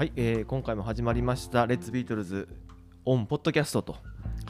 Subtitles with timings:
[0.00, 2.48] はい、えー今回も始まりました「レッツビートルズ
[3.04, 3.96] オンポッドキャスト」と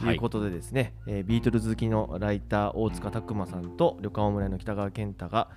[0.08, 0.14] い。
[0.14, 5.50] うことでですね、えービートルズ好きのライター大塚拓磨さんと旅館オムライの北川健太が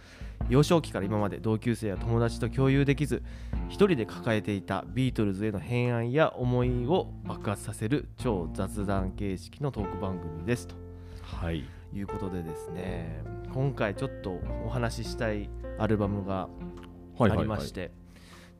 [0.50, 3.22] 幼少期から今まで同級生や友達と共有できず
[3.70, 10.76] 一人で抱えていたビートルズへの偏愛や思いを爆発させる超雑談形式のトーク番組ですと
[11.22, 11.66] はい。
[11.94, 13.24] いうことでですね
[13.54, 16.50] 今回ちょっとお話ししたいアルバムが
[17.20, 17.92] ありまして、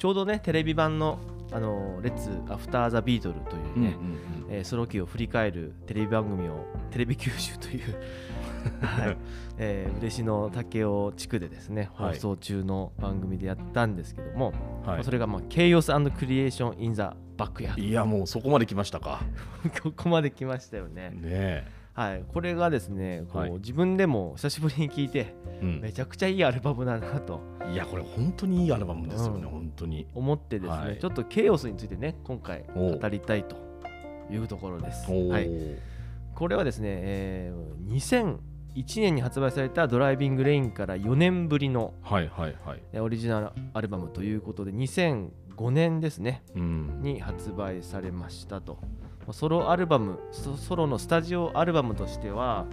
[0.04, 1.18] ちょうどねテレビ版の
[1.54, 3.96] 「あのレッツ・アフター・ザ・ビートル」というね、
[4.50, 7.96] えーソロ期を振り返るテレビ番組をテレビ九州という、
[8.86, 9.18] はい
[9.58, 12.16] えー、嬉野武雄地区でですねはい。
[12.16, 14.56] 放送中の番組でやったんですけども、はい。
[14.88, 19.22] まあそれが、まあ「Chaos Creation in the Backyard いやもうそこまで来ましたか。
[19.64, 21.12] ド 」ここまで来ましたよね。
[21.12, 23.52] ねえ、はい、これがですねこう、はい。
[23.54, 25.80] 自分でも久しぶりに聞いてうん。
[25.82, 27.40] めちゃくちゃいいアルバムだなと。
[27.72, 29.50] いやこれ本当にいいアルバムですよね、うん。
[29.50, 30.08] 本当に。
[30.14, 31.00] 思ってですね、はい。
[31.00, 33.56] ちょっとケイオスについてね今回語りたいと
[34.32, 35.10] いうところです。
[35.12, 35.50] はい、
[36.34, 37.74] これはですね、えー
[38.76, 42.82] 2001年に発売された「ドライビング・レイン」から4年ぶりのはいはいはい。
[42.92, 47.02] えーオリジナルアルバムということで2005年ですねうん。
[47.02, 48.80] に発売されましたと。
[48.82, 52.66] まあソロアルバムソソロのスタジオアルバムとしては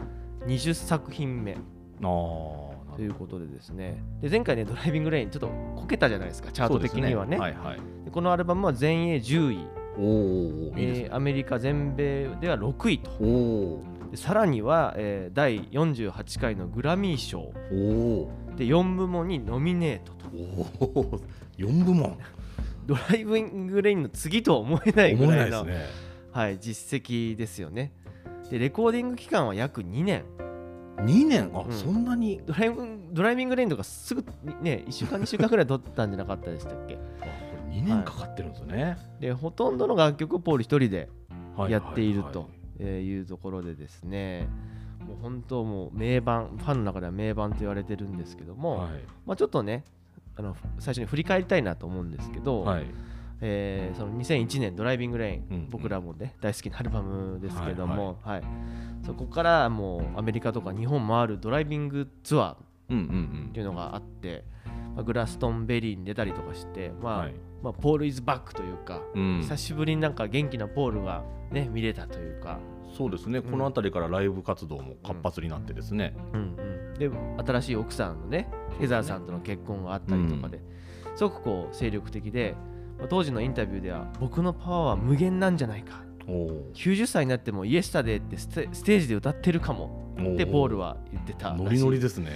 [0.47, 1.57] 20作品目
[2.01, 4.03] ということでですね。
[4.21, 7.39] で前回ね「ドライビング・レイン」ちょっとこけたじゃないですかチャート的にはね。
[7.39, 8.05] はいはい。
[8.05, 9.59] でこのアルバムは全英10位。
[9.99, 14.17] おえーアメリカ全米では6位と。
[14.17, 17.53] さらには、えー第48回のグラミー賞。
[18.57, 20.27] で4部門にノミネートと。
[20.85, 21.21] おお
[21.59, 22.19] 4部門。
[22.87, 27.93] ドライビングレインの次とは思えないぐ思えならいのいですねはい、実績ですよね。
[28.51, 30.25] でレコーディング期間は約2年。
[30.99, 31.51] 2年？
[31.55, 31.73] あ、うん。
[31.73, 32.41] そんなに？
[32.45, 34.25] ドライブドライビングレインとかすぐ
[34.61, 36.95] ね1週間2週間ぐらい撮ったんじゃなかったでしたっけ？
[37.23, 37.31] あこ
[37.71, 41.09] れ2年かかってるんですよね、でほとんどの楽曲をポール一人で
[41.57, 42.49] はいやっていると
[42.83, 44.49] いうところでですね。
[45.01, 48.91] もう本当もう名盤ファンの中では名盤と言われてるんですけども、はい。
[49.25, 49.83] まあ、ちょっとね
[50.37, 52.87] あの最初に振り返りたいなと思うんですけど、はい
[53.41, 58.43] えーその2001年「ドライビング・レイン」うん僕らもね大好きなアルバムですけども、はい
[59.05, 62.57] そこからもうアメリカとか日本回るドライビングツアーっ
[62.91, 63.01] うんう
[63.49, 63.51] ん。
[63.53, 64.45] ていうのがあって、
[64.95, 67.35] まあ、グラストンベリーに出たりとかして、まあはい。
[67.63, 69.39] まあ、ポール・イズ・バックというか、うん。
[69.43, 72.59] 久しぶりになんか元気なポールが、ね、見れたというか、
[72.97, 77.09] そうですね、この辺りからライブ活動も活発になってですね、うんうん、で
[77.47, 78.51] 新しい奥さんのね
[78.81, 80.61] ヘザーさんとの結婚があったりとかで、
[81.15, 82.70] すごくこう精力的で、まあ
[83.09, 86.03] 当時のインタビューでは僕のパワーは無限なんじゃないか。
[86.29, 90.11] おお90歳になってもイエスタデーってステージで歌ってるかも。
[90.21, 92.31] ってポールは言ってたノリノリですね。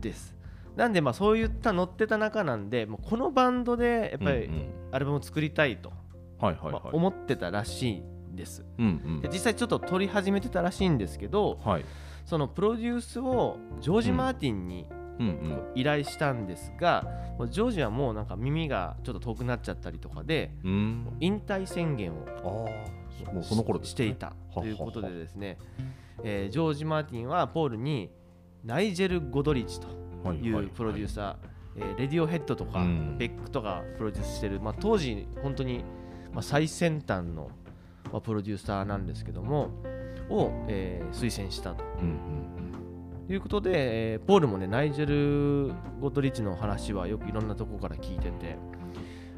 [0.00, 0.34] です。
[0.74, 4.50] なんでまあそういった乗ってた中なんでもうこのバンドでやっぱり
[4.90, 5.92] アルバムを作りたいと、
[6.92, 8.64] 思ってたらしいんです。
[9.22, 11.84] で実際ちょっと撮り始めてたらしいんですけどはい。
[12.24, 15.05] そのプロデュースをジョージ・マーティンにうんうん
[15.74, 17.04] 依頼したんですが、
[17.50, 21.16] ジョージはもうなんか耳がちょっと遠くなっちゃったりとかでうん。
[21.20, 22.68] 引退宣言を
[23.32, 25.58] もうその頃ね、していたということでですね、
[26.22, 28.10] えージョージ・マーティンはポールに
[28.64, 29.88] ナイジェル・ゴドリッチと
[30.32, 31.36] いうプロデュースサー、
[31.76, 33.16] えーレディオヘッドとか、うん。
[33.18, 35.84] ベックとかプロデュースしてる、まあ、当時本当に、
[36.32, 37.50] まあ、最先端の、
[38.12, 39.70] まあ、プロデューサーなんですけども
[40.28, 41.84] を、えー推薦したと。
[42.00, 42.55] うん
[43.26, 48.56] ということで、えーポールもねナイジェル・ゴドリッチの話はよくいろんなところから聞いてて、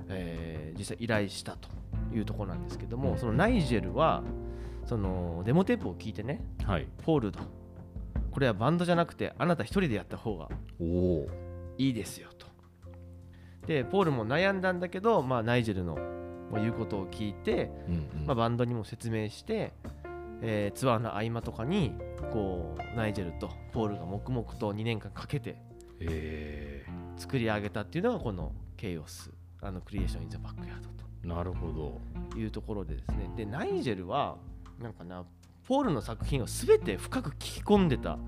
[0.09, 1.69] えー実際依頼したと
[2.15, 3.19] いうところなんですけども、うん。
[3.19, 4.23] そのナイジェルは
[4.87, 6.87] そのデモテープを聞いてねうんはい。
[7.05, 7.41] ポールと
[8.31, 10.49] これはバンドじゃなくてあなた一人でやった方が
[11.79, 12.47] いいですよと。
[13.67, 15.97] でポールも悩んだんだけど、まあ、ナイジェルの
[16.51, 18.27] まあ言うことを聞いて、うんうん。
[18.27, 19.73] まあ、バンドにも説明して、
[20.43, 21.95] えーツアーの合間とかに
[22.33, 25.57] こうナイジェルとポールが黙々と2年間かけて
[26.01, 26.85] え
[27.17, 32.01] 作り上げたっていうのがこのケイオスあのクリエーション・イン・ザ・バックヤードー、なるほど。
[32.31, 33.31] というところでですね。
[33.37, 34.37] でナイジェルは
[34.81, 35.25] なんかな
[35.67, 38.19] ポールの作品を全て深く聞き込んでた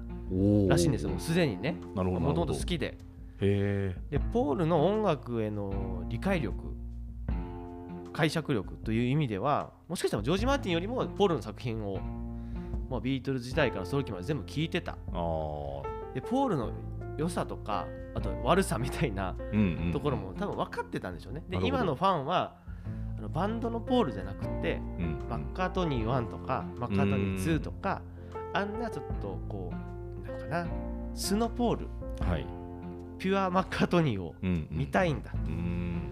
[0.68, 1.10] らしいんですよ。
[1.10, 1.76] もうすでにね。
[1.94, 2.98] もともと好きで。
[3.38, 3.94] で
[4.32, 6.74] ポールの音楽への理解力
[8.12, 11.98] 解釈力という意味ではもしかしたらジョージ・マーティンよりもポールの作品を、
[12.90, 14.92] まあ、ビートルズ時代からソロ期まで全部聞いてた。
[16.14, 16.72] でポールの
[17.16, 19.34] 良さとかあと悪さみたいな
[19.92, 21.44] ところも多分分かってたんでしょうね。
[21.48, 22.56] で今のファンは
[23.18, 28.02] あのバンドのポールじゃなくてうんマッカートニー1とかマッカートニー2とか
[28.52, 29.72] あんなちょっとこ
[30.24, 30.66] うなんかな
[31.14, 31.88] スノポール。
[32.26, 32.46] はい。
[33.18, 34.34] ピュアマッカートニーを
[34.70, 35.30] 見たいんだ。
[35.34, 36.10] うん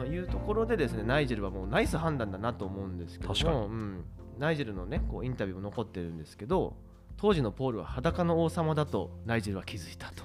[0.00, 3.66] まあ、いうところでですねナイジェルはもうナイス判断だなと思うんですけども確かに。
[3.66, 4.04] うん、
[4.38, 6.74] ナイジェルのねこうインタビューも残ってるんですけど
[7.18, 10.24] 当時のポールは裸の王様だとナイジェルは気づいたと。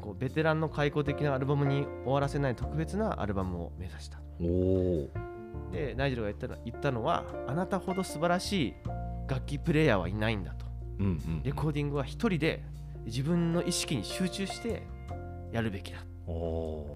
[0.00, 4.20] こうベテランの開口的なアルバムに終わらせない特別なアルバムを目指した。
[5.72, 8.74] でナイジェルが言ったの言ったのはあなたほど素晴らしい
[9.26, 10.66] 楽器プレイヤーはいないんだと。
[11.00, 11.42] うんうん。
[11.42, 12.62] レコーディングは一人で
[13.06, 14.86] 自分の意識に集中して
[15.50, 15.98] やるべきだ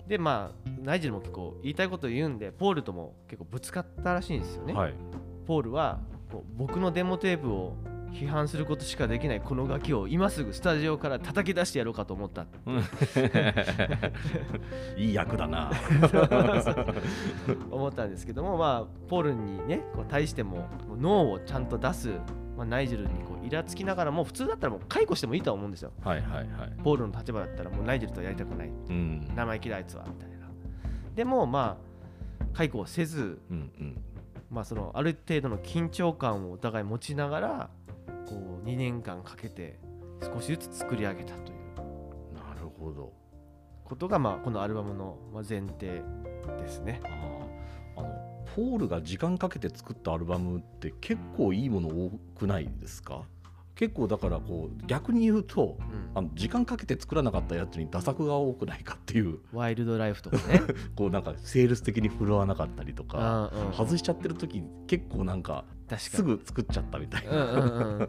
[0.07, 4.95] でまあナイジェルも結構言いたいことを言うんでポールとも結構ぶつかったらしいんですよね、はい。
[5.47, 6.01] ポールは
[6.57, 7.77] 僕のデモテープを
[8.14, 12.46] 批判することしかできないこの楽器を今すぐスタジオから叩き出してやろうかと思った。
[14.96, 15.72] いい役だな。
[17.70, 22.11] 思ったんですけどもまあポールにねこう対しても脳をちゃんと出す、
[22.56, 25.93] まあ、ナイジェルにこうイラつきながらも普通だったらもう解雇してもいいとは思うんですよ。
[26.05, 26.72] はいはいはい。
[26.84, 28.69] ポールの立場だったらもうナイジェルとはやりたくない。
[28.69, 29.28] うん。
[29.34, 30.46] 生意気だあいつはみたいな。
[31.16, 34.00] でもまあ解雇をせずうんうん。
[34.50, 37.70] まあ、そのある程度の緊張感をお互い持ちながら
[38.26, 39.79] こう2年間かけて
[40.23, 42.35] 少しずつ作り上げたという。
[42.35, 43.12] なるほど。
[43.85, 46.03] ことが、まあ、このアルバムのまあ前提
[46.59, 47.00] ですね。
[47.05, 48.25] あーあの
[48.56, 53.23] ポールが時間かけて作ったアルバムって結構いいもの多くないですか？
[53.75, 56.11] 結構だからこう逆に言うとうん。
[56.17, 59.41] あの時間かけて作らなかったやつに打作が多くないかっていう。
[59.53, 60.61] ワイルドライフとかね。
[60.97, 66.01] こうなんかセールス的に振るわなかったりとかうんうん外しちゃってる時結構なんか確かに。
[66.01, 68.09] すぐ作っちゃったみたいな、うんうんうん。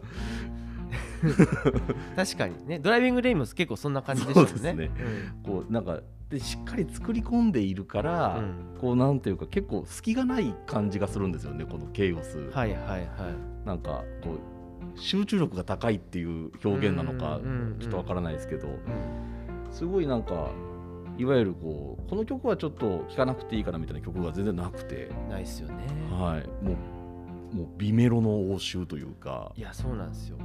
[2.16, 2.78] 確かにね。
[2.78, 4.46] ドライビングレインも結構そんな感じでしたね。
[4.46, 4.90] そうですね。
[5.44, 8.78] こうなんかでしっかり作り込んでいるから、うん。
[8.80, 13.06] こうなんていうか結構隙がない感じがするんですよねこのケイオス、うんはいはいはい。
[13.66, 17.78] なんかこう集中力が高いっていう表現なのかうんうんうん。
[17.78, 18.68] ちょっとわからないですけど。
[18.68, 18.76] うん。
[19.72, 20.50] すごいなんか
[21.18, 25.74] いわゆるこうこの曲はちょっと聴かなくていいかなみたいな曲が全然なくて、ないっすよね。
[26.10, 26.76] はい、もう
[27.52, 29.52] もう美メロの応酬というか。
[29.56, 30.38] いやそうなんですよ。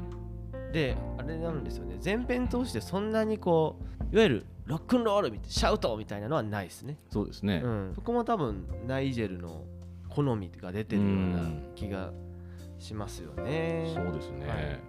[0.72, 1.98] であれなんですよね。
[2.04, 3.78] 前編通してそんなにこ
[4.12, 9.64] ういわゆるロックンロールみたいシャウトみたいなのはないですね、そうですね、うん、そこも多分ナイジェルの
[10.10, 12.12] 好みが出てるような気が
[12.80, 14.80] しますよね、そうですね、はい。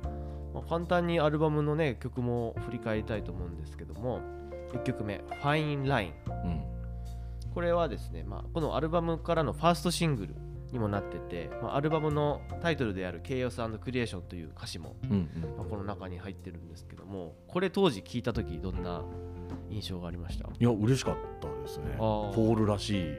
[0.55, 4.21] まあ、簡単にアルバムのね曲も振り返りたいと思うんですけども
[4.73, 6.63] 1曲目「Fine Line うん」
[7.55, 10.35] これはですね、まあ、このアルバムからのファーストシングル
[10.73, 15.57] にもなってて、まあ、アルバムのタイトルである「Chaos and Creation」という歌詞もうんうん。
[15.59, 19.03] まあ、この中に入ってるんですけどもこれ当時聞いた時どんな
[19.71, 20.49] 印象がありました？
[20.49, 21.93] いや嬉しかったですね。
[21.95, 23.15] あポーールらしい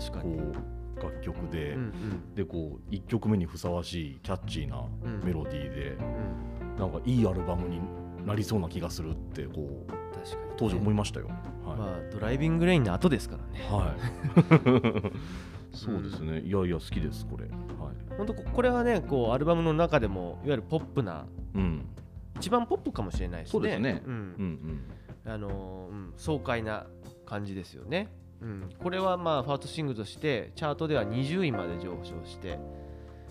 [0.00, 1.92] 確かに、こう楽曲で、うん
[2.34, 5.20] でこう1曲目にふさわしいキャッチーなうん。
[5.24, 6.70] メロディーで、うん。
[6.72, 7.80] うん、なんかいいアルバムに
[8.26, 11.28] なりそうな気がするってこう確かに、当時思いましたよ。
[11.28, 11.36] はい。
[11.78, 13.60] まあ、ドライビングレインの後ですからね。
[13.70, 15.12] はい。
[15.84, 16.40] そうですね。
[16.40, 17.44] いやいや好きですこれ。
[17.44, 18.16] はい。
[18.16, 21.86] 本当ここれはねこうアルバムの中でもいわゆるポップなうん。
[22.36, 24.20] 一番ポップかもしれないですねそうですねうんうん
[25.26, 25.32] うん。
[25.32, 26.86] あのーうん、爽快な
[27.26, 28.08] 感じですよね、
[28.40, 32.58] うん、これはまあファーストシングルとしてチャートでは20位まで上昇して、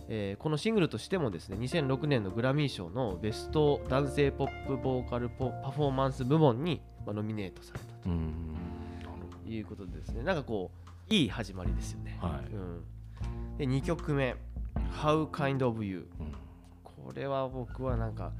[0.07, 12.17] えーこのシングルとしてもですね2006年のグラミー賞のベスト男性ポップボーカルポパフォーマンス部門に、まあ、ノミネートされたということでですねなんかこういい始まりですよね。
[12.21, 12.53] はい。
[12.53, 14.35] うん、で2曲目
[15.01, 16.31] 「How Kind of You うん」
[16.83, 18.33] これは僕はなんか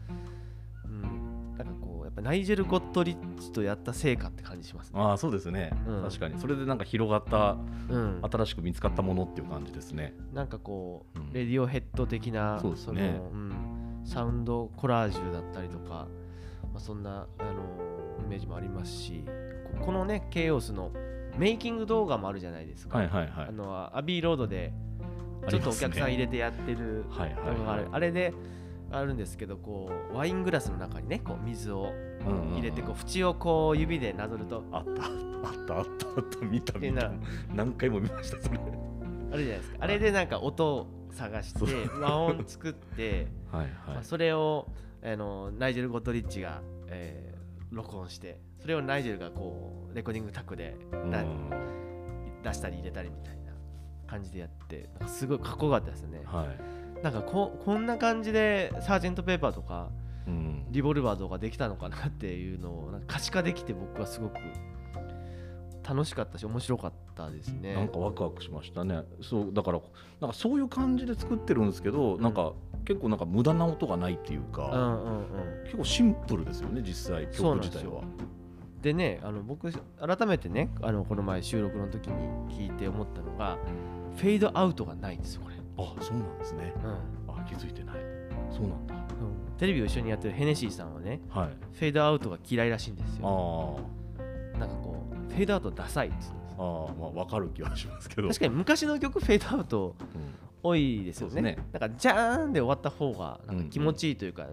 [0.86, 5.00] うんなんかこうやっぱナイジェル・ゴットリッチとやった成果って感じしますね。
[5.00, 6.04] ああそうですね、うん。
[6.04, 6.38] 確かに。
[6.40, 7.58] それでなんか広がった
[7.90, 10.14] うん、新しく見つかったものっていう感じですね。
[10.34, 11.34] なんかこう、うん。
[11.34, 13.14] レディオヘッド的なそうですね。
[13.14, 16.08] のうん、サウンドコラージュだったりとか、
[16.74, 17.88] まあ、そんな、あの
[18.26, 19.24] イメージもありますし
[19.80, 20.92] ここのねケイオスの
[21.38, 23.48] メイキング動画もあるじゃないですか、はいはいはい。
[23.50, 23.52] あ。
[23.52, 24.74] のアビーロードで
[25.50, 27.82] ちょっとお客さん入れてやってるはいはい動画がある。
[27.84, 27.90] はい。
[27.94, 28.34] あれで
[28.90, 31.94] あるんですけどこうワイングラスの中にねこう水を
[32.56, 34.64] 入れてこう縁をこう指でなぞると。
[34.72, 37.12] あったあったあったあった見た見た。
[37.54, 38.60] 何回も見ましたそれ。
[39.32, 39.78] あるじゃないですか。
[39.82, 41.60] あれでなんか音を探して
[42.00, 43.70] 和音作ってはいはい。
[43.96, 44.68] まあそれを
[45.04, 47.37] あのナイジェル・ゴットリッチが、えー
[47.72, 50.76] 録音してそれをナイジェルがこうレコーディングタックで
[52.44, 53.54] 出したり入れたりみたいな
[54.08, 57.04] 感じでやってなんかすごいかっこよかったですねはい。
[57.04, 59.90] なんかここんな感じでサージェント・ペーパーとか
[60.26, 60.66] うん。
[60.70, 64.36] リボルバーとかできたのかなっていうのをなんか可視化できて僕はすごく
[65.88, 69.04] 楽しかったし面白かったですねなんかワクワクしましたね。
[69.22, 69.80] そうだから
[70.20, 72.54] なんかそういう感じで作ってるんですけど、んなんか
[72.88, 75.64] 結構なんか無駄な音がないっていうか、うんうんうん。
[75.66, 78.02] 結構シンプルですよね実際曲自体は。
[78.82, 82.14] でねあの僕改めてねあのこの前収録の時に
[82.50, 83.58] 聞いて思ったのが
[84.16, 86.74] フェードアウトがないんですよこれ、あそうなんですね。
[86.84, 87.34] うん。
[87.36, 87.96] あ気づいてない。
[88.50, 88.96] そうなんだ。
[88.96, 89.58] うん。
[89.58, 91.48] テレビを一緒にやってるヘネシーさんはねはい。
[91.74, 94.60] フェードアウトが嫌いらしいんですあよー。
[94.60, 98.28] なんかこうフェードアウトダサいっつうんですあーまあ分かる気はしますけど。
[98.28, 100.34] 確かに昔の曲フェードアウトうん。
[100.64, 101.32] 多いですよね。
[101.34, 101.68] そうですね。
[101.72, 104.48] なんかジャーンで終わった方がなんか気持ちいいというか、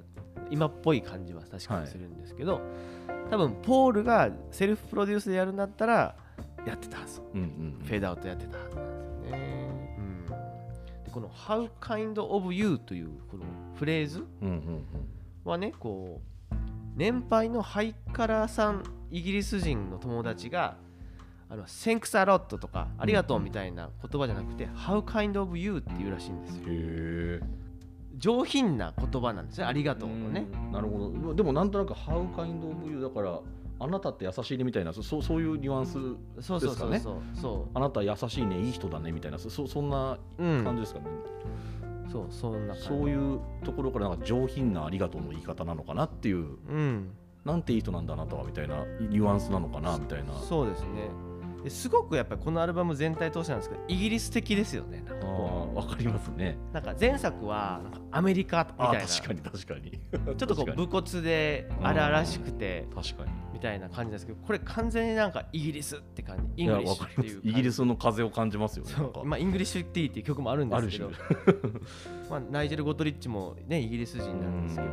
[0.51, 2.61] 今っぽい感じは確かにするんですけど、
[3.31, 6.15] 多分ポールがセルフプロデュースでやるんだったら
[6.67, 7.21] やってたはず。
[7.35, 13.45] うんうんフェードアウトやってたはずなんですよね、うん、でこの「How kind of you」というこの
[13.75, 14.85] フレーズうんうん。
[15.45, 16.21] はねこ
[16.51, 16.55] う
[16.97, 20.77] 年配のハイカラーさんイギリス人の友達が
[21.51, 27.47] あの Thanks a lot とかありがとうみたいな言葉じゃなくて How kind of you っていうらしいんですよ。
[28.17, 30.47] 上品な言葉なんですねありがとうのね。
[30.73, 31.35] なるほど。
[31.35, 33.41] でもなんとなく「How kind of you」だから
[33.81, 35.93] あなたって優しいねみたいなそそうそういうニュアンス
[36.41, 37.17] そうそうそうですそう。
[37.35, 40.65] そあなた優しいねいい人だねみたいなそそそんなううん。
[40.65, 41.07] 感じですかね、
[42.11, 42.89] そうそんな感じ。
[42.89, 46.37] そういうところからなんか上品なありがとうの言い方なのかなっていう。
[46.69, 47.11] うん。
[47.45, 50.33] なんていい人なんだあなたはみたいなニュアンスなのかなみたいな。
[50.35, 51.11] そうですね
[51.65, 56.57] ですごくやっぱりこのアルバム全体通してなんですけどイギリス的ですよねなんかあこーわかりますね。
[56.71, 59.07] うなんか前作はなんかアメリカみたいな。
[59.07, 59.91] 確かに確かに。
[59.91, 63.33] ちょっとこう武骨で荒々しくて確かに。
[63.53, 66.63] みたいな感じなんですけどこれ完全になんかイギリスって感じ。
[66.63, 68.93] English っていうイギリスの風を感じますよね。
[69.25, 71.11] まあ English Tea っていう曲もあるんですけど。
[72.31, 74.89] まあナイジェル・ゴドリッチもねイギリス人なんですけど。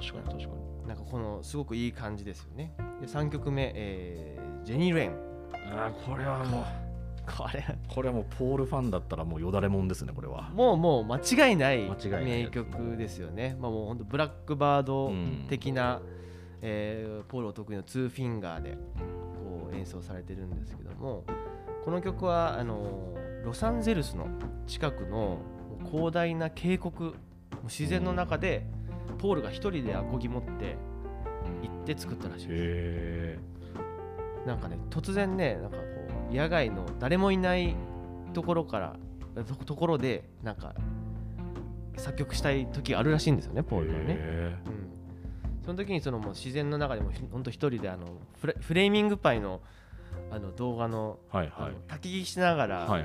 [0.00, 0.88] 確かに確かに。
[0.88, 2.74] なんかこのすごくいい感じですよね。
[3.00, 5.25] で3曲目、えー Jenny Wren
[5.72, 6.64] あーこれはもう。
[7.26, 7.64] これ。
[7.88, 10.50] これはもうポールファンだったらもうよだれもんですねこれは。
[10.54, 11.16] もうもう間
[11.48, 11.88] 違いない
[12.44, 13.56] 名曲ですよね。
[13.60, 15.12] まあもう本当 Blackbird
[15.48, 16.00] 的な、
[16.62, 21.24] えーポールお得意のツーフィンガーでこう演奏されてるんですけども
[21.84, 24.28] この曲はあのロサンゼルスの
[24.66, 25.38] 近くの
[25.90, 27.12] 広大な渓谷
[27.64, 28.64] 自然の中で
[29.18, 30.76] ポールが一人でアコギ持って
[31.62, 33.55] 行って作ったらしいです。
[34.46, 35.82] へなんかね突然ねなんかこ
[36.30, 37.74] う野外の誰もいない
[38.32, 38.96] ところから
[39.44, 40.74] とところでなんか
[41.96, 48.06] 作曲したい時があるらしいんですよねポールはね、へうん、その時にそのもう自然の中でもひほんと一人であの
[48.38, 49.60] フレフレーミングパイの
[50.30, 51.72] あの動画のーはいはい。
[51.88, 53.02] 焚き火しながはい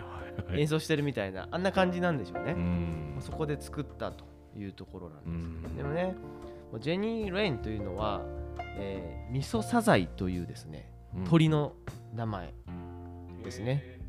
[0.50, 3.17] ら演奏してるみたいなあんな感じなんでしょうね、うん。
[3.19, 4.25] そこで作ったと
[4.57, 5.24] いうところなんう
[5.63, 5.77] です、ん。
[5.77, 6.15] でもね
[6.79, 8.21] ジェニー・レインというのは、
[8.77, 10.90] えー、ミソサザイというですね
[11.30, 11.74] 鳥の
[12.13, 12.53] 名前
[13.44, 14.00] ですね。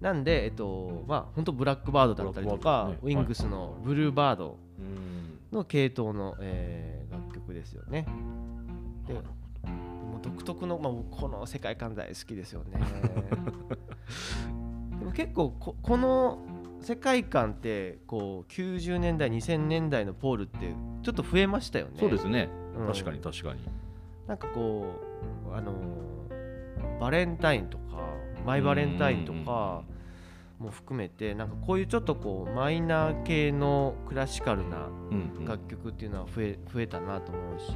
[0.00, 8.06] なんで、えっと、まあ、本当ブラックバードだったりとか、ねウィングスのブルーバードうんの系統の、えー楽曲ですよね。
[9.06, 9.22] で、もう
[10.22, 12.80] 独特の、まあ、僕この世界観大好きですよね。
[14.98, 16.38] でも結構こ、この
[16.80, 21.92] 世界観って、こう、90年代、2000年代のポールって、ちょっと増えましたよね。
[21.98, 23.60] そうですねうん確かに確かに
[24.26, 25.11] なんかこう
[25.54, 25.72] あの
[27.00, 27.82] バレンタインとか
[28.44, 29.82] マイバレンタインとか
[30.58, 35.44] も含めてなんかこういうちょっとこうマイナー系のクラシカルなうんうん。
[35.44, 37.74] 楽曲っていうのは増え増えたなと思うし、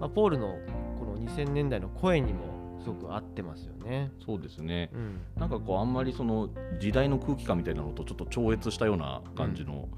[0.00, 0.58] まあ、ポールの
[0.98, 4.12] この2000年代の声にもすごく合ってますよね。
[4.24, 4.90] そうですね。
[4.94, 6.48] うん、なんかこうあんまりその
[6.78, 9.88] 時代の空気感みたいなのとちょっと超越したような感じの、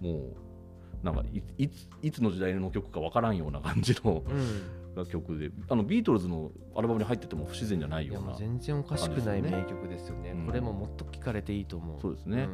[0.00, 4.62] もうなんかいいついつの時代の曲かわからんような感じのうん、
[5.00, 10.30] 楽曲であのビートルズのアルバムに入ってても不自然じゃないような全然おかしくない名曲ですよね。
[10.30, 12.00] うんこれももっと聴かれていいと思う。
[12.00, 12.48] そうですね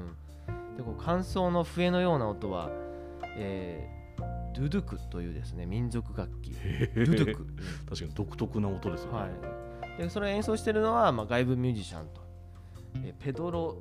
[0.48, 2.70] うんでこう乾燥の笛のような音は、
[3.36, 3.96] えー
[4.56, 6.52] ドゥドゥクというですね民族楽器。
[6.52, 7.46] ドゥドゥク。
[7.86, 9.28] 確かに独特な音ですよね、は
[9.98, 12.22] い、でそれを演奏してるのは、まあ、外部ミュージシャンと、
[13.04, 13.76] えーペドロ・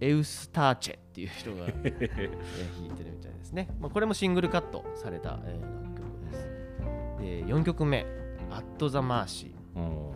[0.00, 2.08] エウスターチェっていう人が、 えー
[2.82, 3.68] 弾いてるみたいですね。
[3.80, 5.83] まあ、これもシングルカットされた、えー。
[7.24, 8.04] で4曲目
[8.50, 9.78] 「アット・ザ・マーシー。
[9.78, 10.12] うん」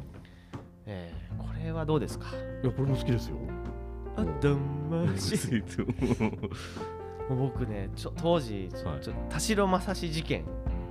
[0.86, 2.26] えーこれはどうですか？
[2.62, 3.36] いやこれも好きですよ。
[4.16, 5.86] アット・マーシー。
[7.28, 9.00] も う僕ねちょ当時ちょ、はい。
[9.00, 10.44] ちょ田代正史事件。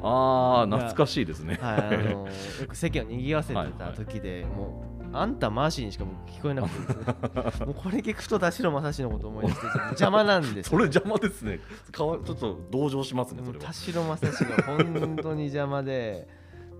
[0.03, 1.57] ああ懐かしいですね。
[1.61, 2.27] はい、あのよ
[2.67, 7.65] く世間を賑わせてた時でもうあんたマーシーにしか僕聞こえなくてですね。
[7.65, 10.63] もうこれ聞くと田代正史のこと思い出して邪魔なんですよ。
[10.63, 11.59] それ邪魔ですね。
[11.91, 13.65] かわちょっと同情しますねそれは。
[13.65, 16.27] 田代正史が本当に邪魔で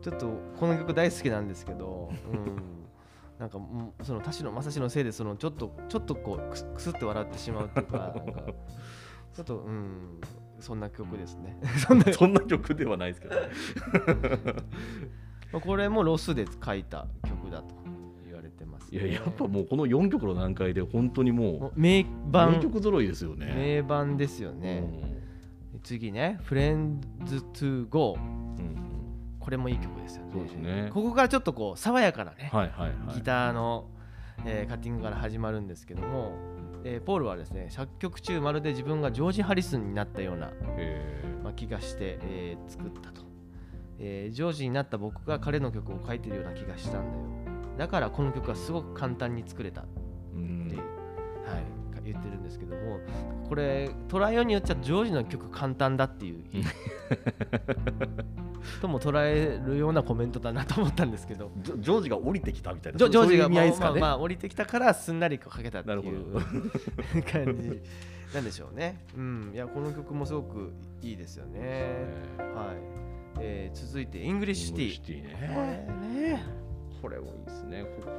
[0.02, 0.28] ちょっと
[0.60, 2.62] この曲大好きなんですけど、うん、
[3.40, 3.60] なんか
[4.04, 8.42] その田代正史のせいでそのちょっとちょっとこうくすって笑ってしまうっていうかなんか
[9.34, 10.20] ちょっとうん。
[10.60, 11.58] そんな曲ですね。
[11.88, 13.42] そんなそんな曲ではないですけど、ね、
[15.54, 17.76] まあこれもロスで書いた曲だと
[18.92, 23.54] いややっぱもうこの4曲の段階で本当にももう名う名盤曲揃いですよね。
[23.56, 24.84] 名盤ですよね、
[25.84, 27.00] 次ね「Friends
[27.54, 28.78] to Go うんうん」
[29.40, 30.32] これもいい曲ですよね。
[30.34, 30.90] そうですね。
[30.94, 33.16] ここからちょっとこう爽やかなね、はいはいはい。
[33.16, 33.90] ギターの、
[34.46, 36.34] えーカッティングから始まるんですけども、
[36.84, 43.22] えーポールはですね作曲中まるで自分がジョージ・ハリスンになったような、えまあ、気がして、えー作ったと、
[44.00, 47.47] えージョージになった僕が彼の曲を書いてるような気がしたんだよ
[47.78, 49.96] だからこの曲はすごく簡単に作れたって、は
[51.58, 51.64] い、
[52.04, 53.00] 言ってるんですけども
[53.48, 56.44] これ捉えようによっちゃジョージの曲簡単だっていう
[58.82, 63.76] とも捉えるようなコメントだなと思ったんですけどジョージが降りてきたみたいなジョージがね。
[63.80, 66.02] まあまあ降りてきたからすんなり書けたっていう
[67.24, 67.82] 感じ
[68.34, 69.06] なんでしょうね。
[69.16, 71.60] うん、いやこの曲もすごくいいですよね。
[71.62, 72.06] え
[72.56, 72.76] はい。
[73.40, 75.24] えー続いて English Tea。
[75.24, 75.88] ね。
[76.12, 76.67] れね。
[77.02, 77.84] これもいいですね。
[77.84, 78.10] こ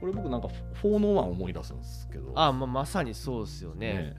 [0.00, 2.32] これ僕なんかフォーノワン思い出すんですけど。
[2.34, 3.94] あまあまさにそうですよね。
[3.94, 4.16] ね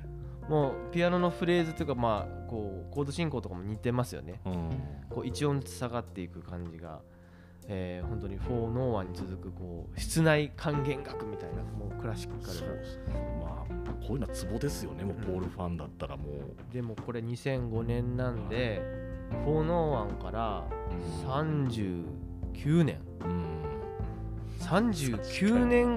[0.48, 4.40] もうピアノのフレーズというかまあこうコード進行とかも似てますよね。
[4.46, 4.70] うん。
[5.10, 7.02] こう一音下がっていく感じが。
[7.68, 13.04] えー、本当にフォーノーワンに続くこう室内管弦楽みたいなもうクラシックそうからですね。
[13.40, 15.04] まあこういうのはツボですよね。
[15.04, 16.74] もうポールファンだったらもう。
[16.74, 18.82] でもこれ2005年なんで、
[19.46, 20.68] フォーノーワンから
[21.26, 22.23] 39年うん。
[22.54, 22.98] 39年。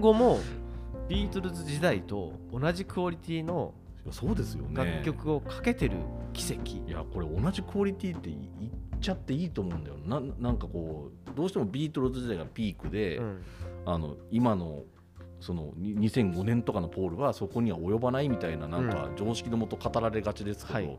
[0.01, 0.41] 後も
[1.09, 3.75] ビートルズ時代と同じクオリティの
[4.11, 4.85] そうですよね。
[4.85, 5.97] 楽曲をかけてる
[6.33, 9.97] 奇跡、いやこれ同じクオリティって言っちゃっていいと思うんだよ。
[10.07, 13.43] ななんかこうどうしてもビートルズ時代がピークで、うん。
[13.87, 14.83] あの今の
[15.41, 20.99] そのに2005年とかのポールはそこには及ばないみたいななんか常識のもと語られがちですけど、はい、はい、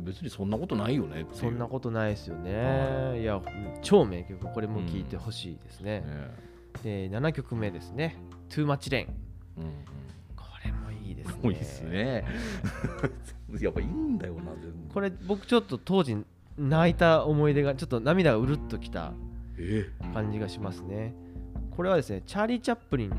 [0.00, 3.24] 別にそんなことないよねそんなことないですよね、、はい。
[3.24, 3.40] や
[3.82, 6.50] 超名曲これも聴いてほしいですね、ね
[6.82, 8.16] で7曲目ですね
[8.48, 9.08] 「Too Much Rain
[9.58, 9.72] うんうん」
[10.36, 11.40] これもいいですね。
[11.42, 12.24] 多いですね。
[13.60, 14.52] やっぱいいんだよな
[14.92, 16.16] これ僕ちょっと当時
[16.56, 19.12] 泣いた思い出がちょっと涙がうるっときた
[19.58, 19.90] え？
[20.14, 21.14] 感じがしますね。
[21.70, 23.12] これはですねチャーリー・チャップリン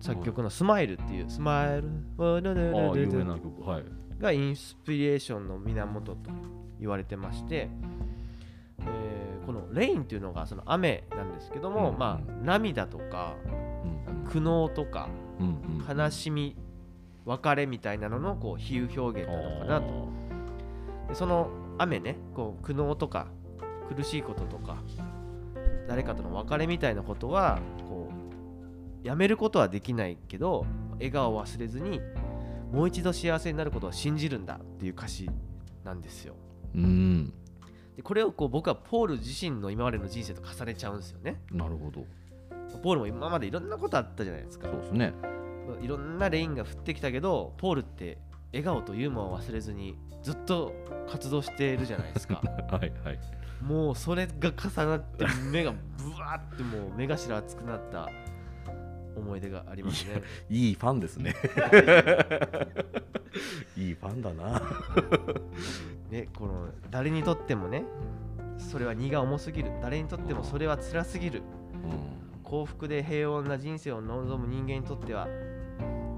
[0.00, 3.62] 作曲の「スマイルっていう「スマイル有名な曲。
[3.62, 6.30] はいがインスピレーションの源と
[6.80, 7.68] 言われてまして、
[8.80, 11.98] えーこの「レイン」っていうのがその雨なんですけども、うん。
[11.98, 14.30] まあ涙とかうん。
[14.30, 15.08] 苦悩とか
[15.88, 16.56] 悲しみ
[17.24, 20.08] 別れみたいなののこう比喩表現なのかなと。
[21.08, 23.26] でその雨ねこう苦悩とか
[23.94, 24.76] 苦しいこととか
[25.88, 27.58] 誰かとの別れみたいなことは
[27.88, 28.08] こ
[29.04, 32.00] うやめることはできないけど笑顔を忘れずに
[32.72, 35.28] もう一度幸せになることを信じるんだっていう歌詞
[35.84, 36.34] なんですよ。
[36.74, 37.32] うん。
[37.96, 41.42] でこれをこう僕はポール自身の今までの人生と重ねちゃうんですよね。
[41.50, 42.06] なるほど。
[42.82, 44.68] ポールも今までいろんなことあったじゃないですか。
[44.68, 45.12] そうですね。
[45.82, 48.18] いろんなレインが降ってきたけどポールって
[48.52, 50.72] 笑顔とユーモアを忘れずにずっと
[51.08, 52.40] 活動しているじゃないですか。
[52.72, 53.20] はいはい。
[53.62, 58.08] もうそれが重なって目がブワーってもう目頭熱くなった
[59.16, 60.22] 思い出がありますね。
[60.50, 61.34] いいファンですね。
[63.76, 64.60] いいファンだな。
[66.10, 67.84] ねこの誰にとってもね
[68.58, 69.72] それは荷が重すぎる。
[69.80, 71.40] 誰にとってもそれは辛すぎる。
[71.40, 71.42] う
[71.88, 72.42] ん。
[72.42, 75.26] 幸福で平穏な人生を望む人間にとっては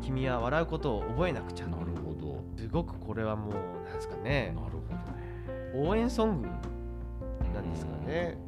[0.00, 1.66] 君は笑うことを覚えなくちゃ。
[1.66, 2.42] なるほど。
[2.56, 3.54] すごくこれはもう
[3.84, 4.52] なんですかね。
[4.54, 5.04] なるほどね。
[5.74, 6.48] 応援ソング
[7.54, 8.38] なんですかね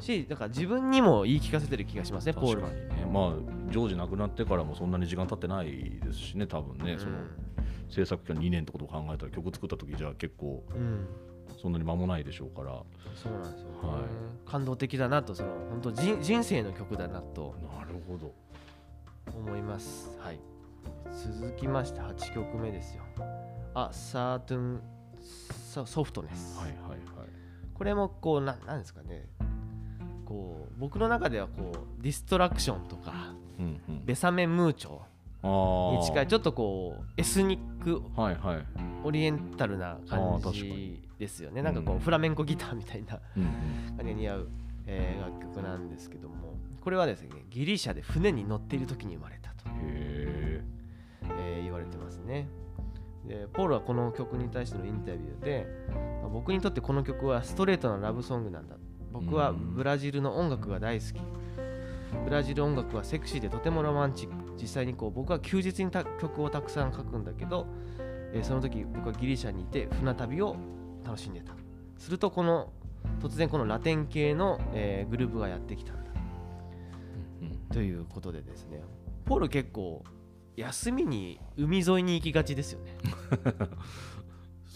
[0.00, 3.00] しだから自分にも言い聞かせてる気がしますねポール確かに。
[3.00, 7.12] ねまあジョージ亡くなってからもそんなに時間経ってないですしね多分ね、その
[7.88, 11.06] 制作期間2年ってことを考えたら曲作った時じゃあ結構うん、うん
[11.60, 12.82] そんなに間もないでしょうから。
[13.14, 13.74] そうなんですよ、ね。
[13.82, 14.02] は
[14.44, 17.54] 感動的だなとその本当人人生の曲だなと。
[17.62, 18.34] なるほど。
[19.34, 20.10] 思います。
[20.18, 20.40] はい。
[21.40, 23.02] 続きまして8曲目ですよ。
[23.74, 24.80] あサートゥン
[25.84, 26.98] ソフトネス、はいはいはい。
[27.74, 29.26] これもこうななんですかね
[30.26, 34.04] こう僕の中ではこうディストラクションとかうんうん。
[34.04, 34.98] ベサメムーチョ
[35.42, 38.66] あに近いちょっっとこうエスニックとはいはい、
[39.04, 41.62] オリエンタルなあ感じにですよね。
[41.62, 43.18] なんかこううんフラメンコギターみたいな
[43.96, 44.48] 感じが似合う、
[44.86, 46.34] えー楽曲なんですけども。
[46.80, 52.48] これはですねギリシャで船に乗っている時に生まれたと、えー言われてますね。
[53.26, 55.66] でポールはこの曲に対してのインタビューで
[56.32, 58.76] 僕にとってこの曲はストレートなラブソングなんだ
[59.12, 61.20] 僕はブラジルの音楽が大好き。
[62.24, 64.54] ブラジル音楽はセクシーでとてもロマンチック。
[64.60, 67.66] 実際にこう僕は休日にた曲をたくさん書くんだけど、
[68.32, 70.56] えーその時僕はギリシャにいて船旅を
[71.04, 71.52] 楽しんでた。
[71.98, 72.72] するとこの
[73.20, 76.10] 突然このラテン系の、えーグループがやってきたんだ。
[77.42, 77.50] うん。
[77.72, 78.82] ということでですね。
[79.24, 80.04] ポール結構
[80.56, 82.96] 休みに海沿いに行きがちですよね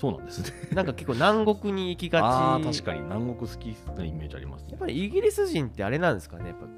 [0.01, 0.51] そうなんですね。
[0.73, 2.23] なんか結構南国に行きがち。
[2.23, 3.03] ああ確かに。
[3.03, 3.67] 南国好き
[3.99, 6.49] なイメージありますやっぱりイギリス人ってあれなんですかね。
[6.49, 6.71] やっぱこ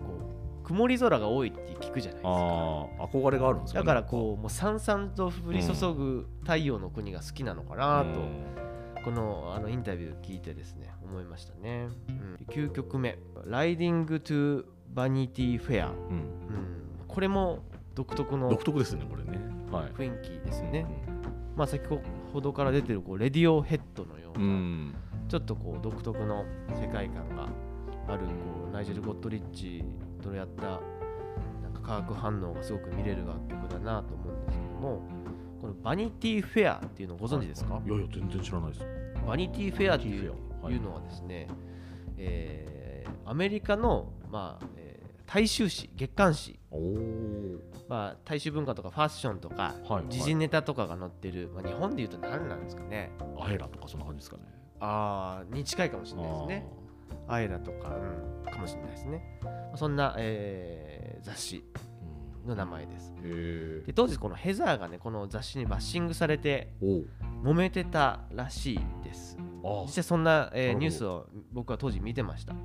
[0.61, 2.29] う曇り空が多いって聞くじゃないですか。
[3.13, 15.95] 憧れがあるんですか、ね、だからこうもうさんさんと降り注ぐ太陽の国が好きなのかなと、このあのインタビュー聞いてですね思いましたね、うん、9曲目「ライディング・トゥ・Vanity Fair」うん。
[15.95, 16.27] うん、
[17.07, 17.61] これも
[17.95, 19.39] 独特の独特ですねこれね。
[19.71, 19.93] はい。
[19.93, 20.87] 雰囲気ですよね、
[21.55, 22.01] まあ先ほ
[22.41, 24.95] どから出てるこうレディオヘッドのよううん、うな、ん。
[25.29, 26.45] ちょっとこう独特の
[26.81, 27.49] 世界観が
[28.09, 28.33] あるこ
[28.69, 29.85] うナイジェル・ゴッドリッチ
[30.23, 30.63] とやった
[31.63, 35.03] なんか化学反応がすごく見れる楽曲だなと思うんですけども
[35.61, 38.87] この Vanity Fair っていうのをご存知ですか、いやいや全然知らないです。
[39.27, 40.33] Vanity Fair っていう,、
[40.83, 41.47] のはですね、
[42.19, 44.82] えーアメリカの、まあえー
[45.27, 46.59] 大衆誌月刊誌、
[47.89, 50.05] まあ、大衆文化とかファッションとかはいはい。
[50.09, 53.13] 時事ネタとかが載ってる、まあ、日本でいうと何なんですかね。
[53.41, 54.43] アエラとかそんな感じですかね。
[54.81, 56.67] あーに近いかもしれないですね。
[57.29, 59.39] アイラとか、うん、かもしれないですね。
[59.43, 61.65] まあそんな、えー雑誌
[62.45, 63.15] の名前です。
[63.17, 67.05] うんへで当時このヘザーがねこの雑誌にバッシングされてえ
[67.45, 69.39] 揉めてたらしいです。
[69.63, 72.55] お実際そんな、えーニュースを僕は当時見てました。
[72.55, 72.57] お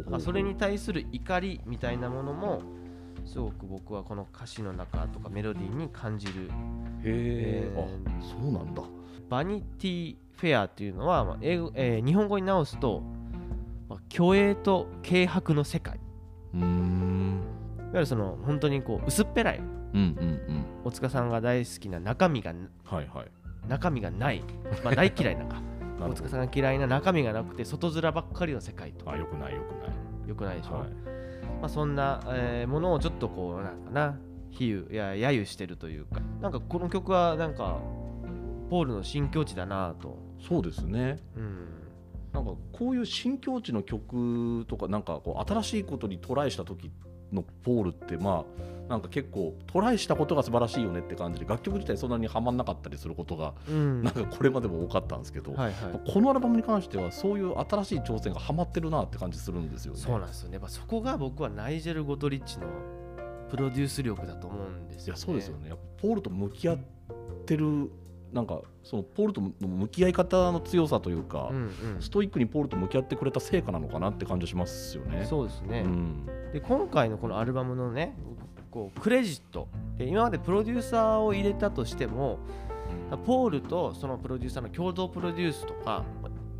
[0.00, 2.62] だからそれに対する怒りみたいなものも
[3.24, 6.32] すごく僕はこの歌詞の中とかメロディーに感じる。
[6.42, 6.46] へ
[7.04, 7.86] ええーあ
[8.22, 8.82] そうなんだ。
[9.28, 13.02] バニティフェアっていうのは、まあ英語えー日本語に直すと、
[13.88, 15.96] まあ、虚栄と軽薄の世界。
[15.96, 15.98] い
[16.54, 17.40] うーん。
[17.84, 23.26] わゆるその本当にこう薄っぺらいうんうん大塚さんが大好きな中身がうんはいはい。
[23.68, 24.42] 中身がない、
[24.84, 25.62] まあ、大嫌いなんか
[26.00, 29.92] 大塚さんが嫌いな中身がなくて外面ばっかりの世界とあよくないよくな
[30.24, 30.28] い。
[30.28, 30.88] よくないでしょ、はい。
[31.60, 34.18] まあ、そんな、えーものをちょっとこうなんかな。
[34.50, 36.20] 比喩いや揶揄してるというか。
[36.40, 37.78] なんかこの曲はなんか
[38.70, 41.18] ポールの新境地だなと、そうですね。
[41.36, 41.68] うん、
[42.32, 46.90] なんかこういう新境地の曲とかなんかこう新しいことにトライした時
[47.32, 48.44] のポールってまあ
[48.88, 54.02] なんか結構トライしたことが素晴らしいよねって感じで楽曲自体そんなにはまんなかったりすることがうん。
[54.02, 56.12] なんかこれまでも多かったんですけど、はいはい。
[56.12, 60.00] このアルバムに関してはそういう新しい挑戦がハマってるなって感じするんですよね。
[60.00, 60.54] そうなんですよね。
[60.54, 62.66] やっぱそこが僕はナイジェル・ゴトリッチの
[63.48, 65.68] プロデュース力だと思うんですよ、ね、いやそうですよね。
[65.68, 66.78] やっぱポールと向き合っ
[67.46, 67.90] てる
[68.32, 71.70] なんかそのポールとの向き合い方の強さというか、うん
[72.00, 75.24] ストイックにポールと向き合ってくれた成果なのかなって感じしますようん、ね。
[75.24, 76.26] そうですね、うん。
[76.52, 78.16] で今回のこのアルバムのね
[78.74, 79.68] こうクレジット。
[79.96, 82.40] で今までプロデューサーを入れたとしても
[83.24, 86.04] ポールとそのプロデューサーの共同プロデュースとか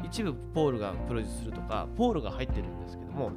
[0.04, 3.32] 一部ポールがプロデュースするとかポールが入ってるんですけども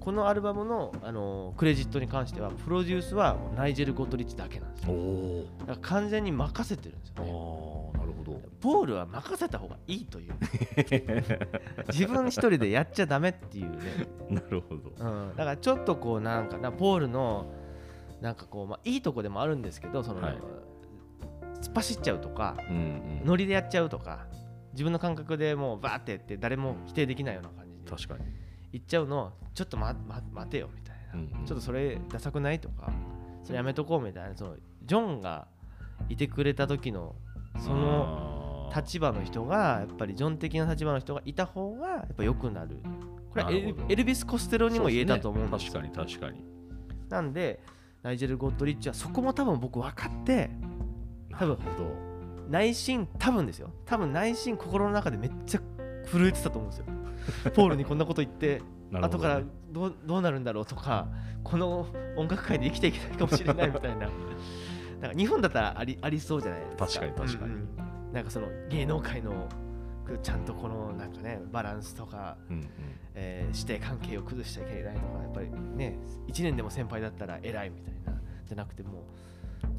[0.00, 4.98] このアルバムの、あのクレジットに関してはプロデュースはナイジェル・ゴトリッチだけなんですおよ。
[4.98, 8.40] おだから完全に任せてるんですよあねーなるほど。
[8.60, 10.34] ポールは任せた方がいいという。
[11.88, 13.78] 自分一人でやっちゃダメっていうね。
[14.28, 14.92] なるほど。
[14.98, 17.46] うん、だからちょっとこうなんかなポールの
[18.20, 20.38] なんかこう、まあ、いいとこでもあるんですけどその、はい。
[21.60, 24.26] 突っ走っちゃうとかうんうん、ノリでやっちゃうとか
[24.72, 28.30] 自分の感覚でもうバーってやって誰も否定できないような感じで確かに。
[28.72, 31.46] 言っちゃうのちょっとま、ま、待てよみたいな、うんうん。
[31.46, 32.92] ちょっとそれダサくないとか
[33.44, 34.36] それやめとこうみたいな。
[34.36, 35.46] そのジョンが
[36.08, 37.14] いてくれた時の
[37.58, 42.78] その立場の人がやっぱりジョン的な立場の人がいた方がやっぱ良くなる。
[43.30, 45.80] これはエルエルビス・コステロにも言えたと思うんですよ。
[45.80, 45.90] ね。
[45.94, 46.44] 確かに確かに。
[47.08, 47.60] なんで
[48.04, 50.50] ナイジェル・ゴッドリッチはそこも多分僕分かって
[51.32, 51.58] 多分
[52.50, 53.70] 内心多分ですよ。
[53.86, 55.60] 多分内心心の中でめっちゃ
[56.12, 56.84] 震えてたと思うんですよ。
[57.54, 58.60] ポールにこんなこと言って
[58.92, 61.08] 後からどうどうなるんだろうとか
[61.42, 61.86] この
[62.16, 64.08] 音楽界で生きていけないかもしれないみたいな。
[65.00, 66.86] なんか日本だったらありありそうじゃないですか。
[66.86, 67.54] 確かに確かに。
[67.54, 68.12] うんうん。
[68.12, 69.48] なんかその芸能界の
[70.22, 72.68] ちゃんとこのなんかねバランスとか、うんうん。
[73.14, 79.04] えー師弟関係を崩しちゃいけないとかやっぱりね1年でも先輩だったら偉いみたいなじゃなくても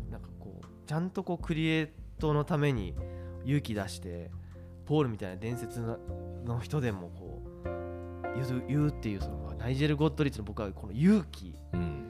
[0.10, 1.88] うなんかこうちゃんとこうクリエイ
[2.20, 2.96] トのために
[3.44, 4.32] 勇気出して
[4.86, 5.98] ポールみたいな伝説の
[6.46, 7.76] の人でもこう
[8.36, 11.56] 言う言うっていうそのナイジェル・ゴッドリッチの僕はこの勇気。
[11.74, 12.10] うん。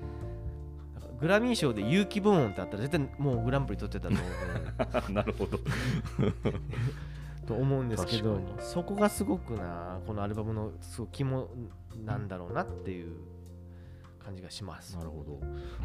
[0.94, 5.60] なんかグラミー賞で勇気部門ってあったら絶対もうグランプリ取ってたと思う なるほど。
[7.48, 11.48] と思うんですけどそこがすごくなこのアルバムのすごい肝
[12.06, 13.16] なんだろうなっていう
[14.26, 14.96] 感じががします。
[14.96, 15.40] なるほど、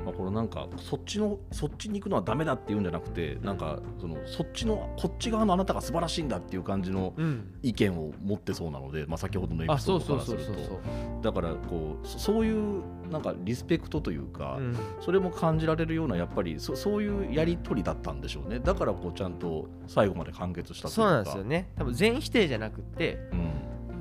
[0.05, 7.55] まあ、これなんかそっちのそっちに行くのはダメだっていうんじゃなくてなんかそのそっちのこっち側のあなたが素晴らしいんだっていう感じのうん。
[7.62, 10.81] 意見を持ってそうなので、まあ、先ほどのエあピソそうードからすると。
[11.22, 14.76] だからこうそそういうなんかリスペクトというか、うん。
[15.00, 18.61] それも感じられるようなやっぱりそそういうやり取りだったんでしょうね。
[18.61, 21.03] だからこうちゃんと最後まで完結したというか。
[21.03, 21.70] そうなんですよね。
[21.76, 23.50] 多分全否定じゃなくてうん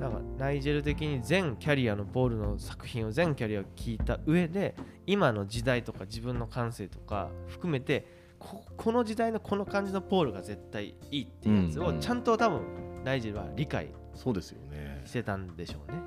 [0.00, 4.74] なんかナイジェル的に全キャリアのポールの作品を全キャリア聞いた上で
[5.06, 8.06] 今の時代とか自分の感性とか含めて
[8.38, 12.62] ここの時代のこの感じのポールが絶対いいっていうやつをちゃんと多分
[13.04, 15.98] ナイジェルは理解そうですよねしてたんでしょうね。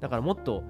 [0.00, 0.64] だからもっと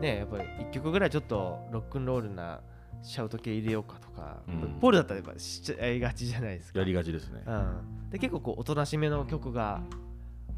[0.00, 2.62] ねやっぱり1曲ぐらいちょっとロックンロールな
[3.02, 4.78] シャウト系入れようかとか、うん。
[4.80, 6.78] ポールだったらやっぱしちゃいがちじゃないですか。
[6.78, 7.42] やりがちですね。
[7.46, 9.82] うん、で結構こうおとなしめの曲が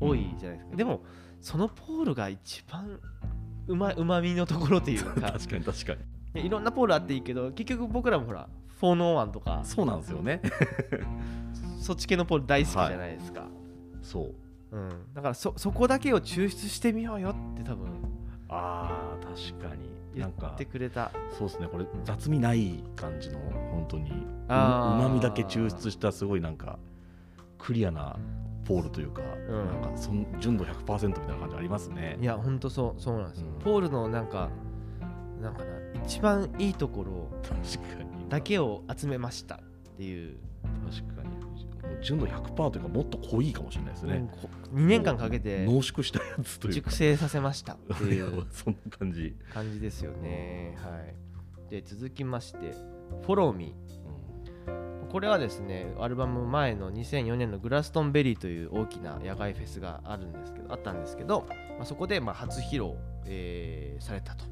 [0.01, 1.03] 多いじゃないですか、でも
[1.41, 2.99] そのポールが一番
[3.67, 5.33] うまうまみのところというか。
[5.33, 5.95] 確かに確か
[6.35, 6.47] に。
[6.47, 8.49] いろんなポールあっていいけど結局僕らもほら
[8.81, 9.61] 401とか。
[9.65, 10.41] そうなんですよね。
[11.81, 13.47] そっち系のポール大好きじゃないですか、
[14.03, 14.35] そう。
[14.71, 17.89] うん、だからそそこだけを抽出してみようよって多分。
[18.49, 19.99] あー確かに。
[20.15, 21.13] 言ってくれた。
[21.39, 21.69] そうですね。
[21.69, 23.39] これ雑味ない感じの
[23.71, 24.11] 本当に。
[24.11, 24.17] う
[24.49, 26.79] まみだけ抽出したすごいなんか
[27.59, 28.17] クリアな
[28.69, 29.67] ポールというか、ん。
[29.67, 32.19] なんかそん純度100%みたいな感じありますね。
[32.21, 33.59] いやほんとそうそうなんですよ、うん。
[33.61, 34.51] ポールのなんか
[35.41, 35.71] なんかな
[36.05, 38.29] 一番いいところ確かに。
[38.29, 39.59] だけを集めましたっ
[39.97, 40.37] ていう。
[40.91, 41.29] 確かに。
[42.03, 44.31] 純度100%というかもっと濃いかもしれないですね、
[44.75, 46.91] 2年間かけて濃縮したやつというか。
[46.91, 48.47] 熟成させましたっていう。
[48.53, 50.77] そんな感じ、感じですよね。
[50.79, 51.01] は
[51.67, 52.75] い、で続きまして
[53.27, 53.98] 「Follow Me うん」
[55.11, 62.93] これはですねアルバム前の2004年のグラストンベリーという大きな野外フェスがあるんですけどあったんですけど、まあ、そこでまあ初披露、
[63.27, 64.45] えーされたと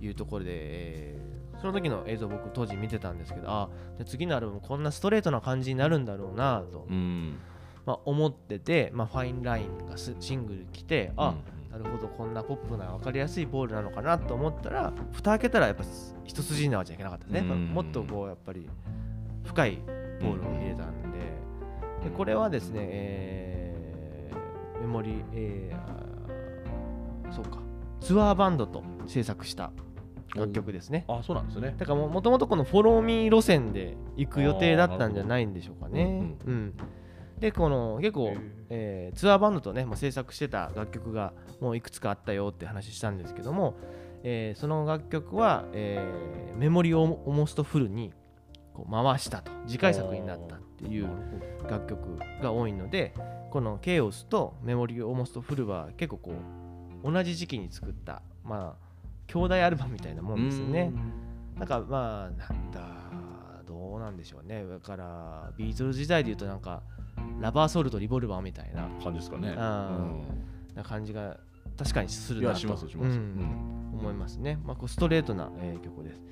[0.00, 7.38] いうところで、えーその時の映像僕当時見てたんですけどあで次のアルバムこんなストレートな感じになるんだろうなと、うん。
[7.84, 11.34] まあ、思ってて、まあ、ファインラインがスシングル来てあ、
[11.70, 11.82] うん。
[11.82, 15.84] なるほどこんなポップな分かりやすいボールなのかなと思ったら蓋開けたらやっぱ
[16.24, 17.66] 一筋縄じゃいけなかったね、うん。
[17.68, 18.68] もっとこうやっぱり
[19.48, 19.78] 深い
[20.20, 21.18] ボールを入れたんで
[22.04, 27.58] でこれはですね、えーメモリえーそうか。
[28.00, 29.72] ツアーバンドと制作した
[30.36, 31.04] 楽曲ですね。
[31.08, 31.74] あそうなんですね。
[31.76, 36.36] だからもともとこの「フォローミー路線で行く予定だったんじゃないんでしょうかね。
[36.46, 36.74] ううん
[37.40, 38.32] でこの結構
[38.70, 43.74] えーツアーバンドとね、まあ、制作してた楽曲がもういくつかあったよって話したんですけども、
[44.22, 48.12] えーその楽曲は、えー Memory Almost Full に
[48.78, 51.08] こう回したと次回作になったっていう
[51.68, 53.12] 楽曲が多いので
[53.50, 56.32] この Chaos と Memory Almost Full は結構こ
[57.02, 58.88] う同じ時期に作ったまあ
[59.26, 60.92] 兄弟アルバムみたいなもんですよね。
[61.56, 62.80] なんかまあなんだ
[63.66, 64.64] どうなんでしょうね。
[64.64, 66.82] だからビートルズ時代で言うとなんか
[67.40, 69.54] ラバーソウルとリボルバーみたいな感じですかね。
[69.58, 70.74] あうん。
[70.76, 71.36] な感じが
[71.76, 72.60] 確かにするなと。
[73.98, 76.22] 思いますね、まあ、こうストレートな、えー曲です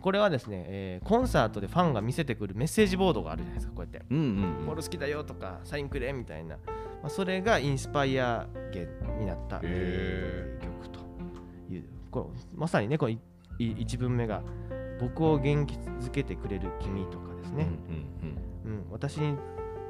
[0.00, 4.02] これはですね、えーコンサートでファンが見せてくるメッセージボードがあるじゃないですかこうやって。
[4.10, 6.72] うんうんうんボール好きだよとかサインくれみたいな、ま
[7.04, 11.00] あ、それがインスパイア源になった、えー曲と
[11.70, 13.18] いうこうまさにねこのい
[13.58, 14.42] い一文目が
[15.00, 19.36] 「僕を元気づけてくれる君」とかですね、うんうん私に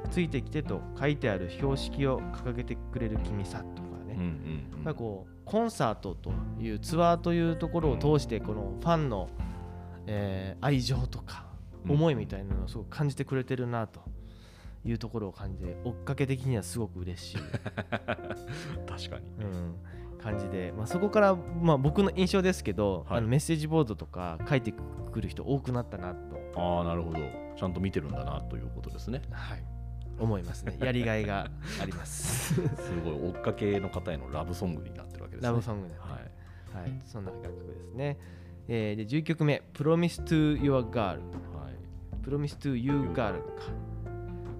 [0.09, 4.19] ついてきてと書いてある標識を掲げてくれる君さとかね、うんうんうん。
[4.19, 9.29] うんやっぱりこうコンサートというツアーというところを通してこのファンの、
[10.07, 11.45] えー愛情とか
[11.87, 14.01] 思いみたいなのをすごく感じてくれてるなと
[14.85, 17.37] いうところを感じて追っかけ的にはすごく嬉しい、
[18.87, 19.25] 確かに。
[19.39, 19.75] うん、
[20.21, 23.17] 感じで、まあ、そこから、まあ、僕の印象ですけど、はい。
[23.19, 24.73] あのメッセージボードとか書いて
[25.11, 27.19] くる人多くなったなと、ああなるほど。
[27.55, 29.21] ちゃんと見てるんだなということですね。
[29.31, 29.63] はい、
[30.19, 30.77] 思いますね。
[30.79, 31.49] やりがいが
[31.81, 32.55] あります。
[32.55, 32.61] す
[33.03, 35.49] ごい追っかけの方へのラブソングになってるわけですね。
[35.49, 36.43] ラブソングで、はい。
[36.73, 38.17] はい、そんな楽曲ですね、
[38.67, 41.19] えーで11曲目「Promise to Your Girl」はい
[42.25, 43.33] 「Promise to You Girl」か。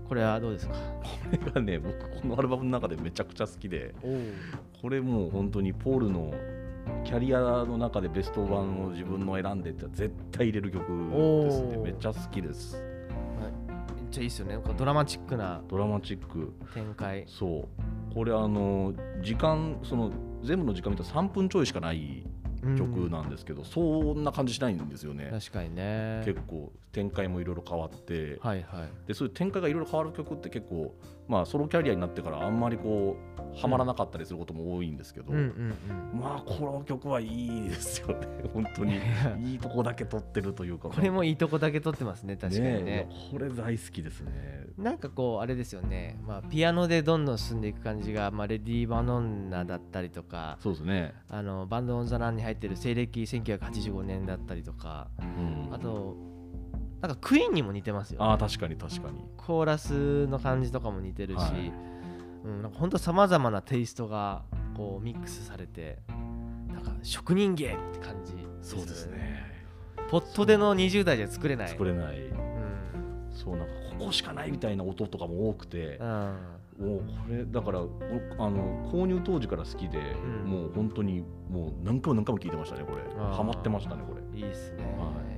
[0.07, 0.73] これはどうですか？
[1.01, 3.95] これがね僕このアルバムの中でめちゃくちゃ好きで。
[4.03, 4.17] お
[4.81, 6.33] これもう本当にポールの
[7.05, 10.85] キャリアの中でベスト版を自分の選んでって絶対入れる曲
[11.45, 11.77] ですね。
[11.77, 12.75] めっちゃ好きです。
[12.75, 14.57] めっちゃいいですよね。
[14.77, 16.51] ドラマチックなドラマチック。
[16.73, 17.23] 展開。
[17.27, 17.67] そ
[18.11, 18.13] う。
[18.13, 20.11] これあの時間その
[20.43, 22.23] 全部の時間見たら3分ちょいしかない
[22.77, 23.81] 曲なんですけど、そ
[24.13, 25.29] んな感じしないんですよね。
[25.31, 26.21] 確かにね。
[26.25, 29.07] 結構展開もいろいろ変わって、はいはい。
[29.07, 30.95] でそういう展開がいろいろ変わる曲って結構
[31.27, 35.43] まあソロキャリアになってからあんまりこうはまらなかったりすることも多いんですけど、うんうん
[36.13, 36.19] うん。
[36.19, 38.27] まあこの曲はいいですよね。
[38.53, 38.99] 本当に。
[39.39, 40.89] いいとこだけ撮ってるというか。
[40.89, 42.83] これもいいとこだけ撮ってますね確かにね。
[42.85, 44.63] えこれ大好きですね。
[44.77, 55.23] なんかこうあれですよね、まあ、ピアノでどんどん進んでいく感じが、まあ、レディー・バノンナだったりとかそうですね、あのバンド・オン・ザ・ランに入ってる西暦1985年だったりとかう
[55.71, 55.73] ん。
[55.73, 56.32] あと
[57.03, 59.25] なんかクイーンにも似てますよ、ね、ああ確かに確かに。
[59.35, 61.73] コーラスの感じとかも似てるし、はい。
[62.45, 65.99] うん、なんかほんとさまざまなテイストがこうミックスされて
[66.71, 69.43] なんか職人芸って感じそうですね。
[70.09, 71.69] ポットでの20代じゃ作れない。
[71.69, 72.19] 作れない。
[72.21, 73.29] うん。
[73.33, 76.07] そうなんかここしかないみたいな音とかも多くてうん。
[76.07, 77.89] もうこれだからお
[78.39, 80.49] あの購入当時から好きで、うん。
[80.49, 83.01] もう本当にもう何回も何回も聴いてましたねこれ。
[83.35, 84.39] ハマってましたねこれ。
[84.39, 85.32] いいっすね、、はい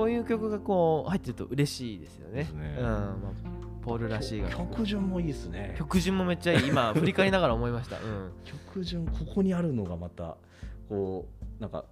[0.00, 2.44] こういう曲がこう入ってると嬉しいですよね。
[2.44, 2.76] ね。
[2.78, 4.48] うんまあ、ポールらしいが。
[4.48, 5.74] 曲順もいいですね。
[5.76, 10.38] 曲順もめっちゃいい今振り返りながら思いました、うん、曲順ここにあるのがまた
[10.88, 11.84] こうなんか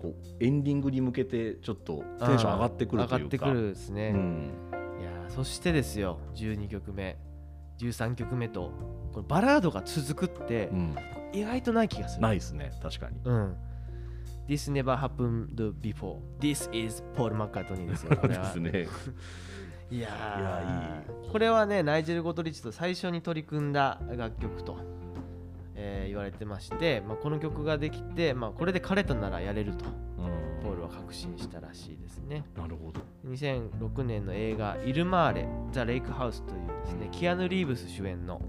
[0.00, 3.16] こうエンディングに向けてちょっとテンション上がってくるというか。
[3.16, 4.50] 上がってくるですね、うん。
[5.00, 7.16] いやーそしてですよ12曲目
[7.78, 8.70] 13曲目と
[9.12, 10.94] これバラードが続くってうん。
[11.32, 12.22] 意外とない気がする。
[12.22, 13.18] ないですね確かに。
[13.24, 13.56] うん。
[14.48, 16.18] This never happened before.
[16.40, 18.16] This is Paul McCartney ですよ。
[18.16, 18.44] これは。
[18.46, 18.70] ですね。
[19.90, 20.40] いやー。
[20.40, 24.78] いやこれはね、ナイジェル・ゴトリッチと最初に取り組んだ楽曲と、
[25.74, 29.84] えー言われてまして、まあ、この曲ができて、まあ、これで彼とならやれると、
[30.18, 30.62] うん。
[30.62, 32.44] ポールは確信したらしいですね。
[32.56, 33.00] なるほど。
[33.28, 38.40] 2006年の映画「イルマーレ・ザ・レイクハウス」というですね、キアヌ・リーブス主演の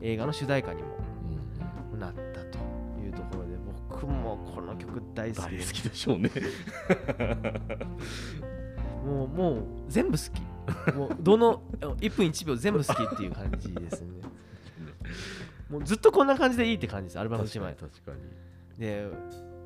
[0.00, 0.88] 映画の主題歌にも
[1.98, 2.58] なったと
[3.02, 3.47] いうところで、
[4.00, 6.30] 僕もこの曲大好き大好きでしょうね。
[9.04, 10.24] もうもう全部好
[10.88, 10.94] き。
[10.94, 14.08] もうどの1分1秒全部好きっていう感じですね。
[15.68, 17.18] もうずっとこんな感じでいいって感じです。
[17.18, 17.74] アルバム1枚。
[17.74, 18.18] 確かに。
[18.78, 19.08] で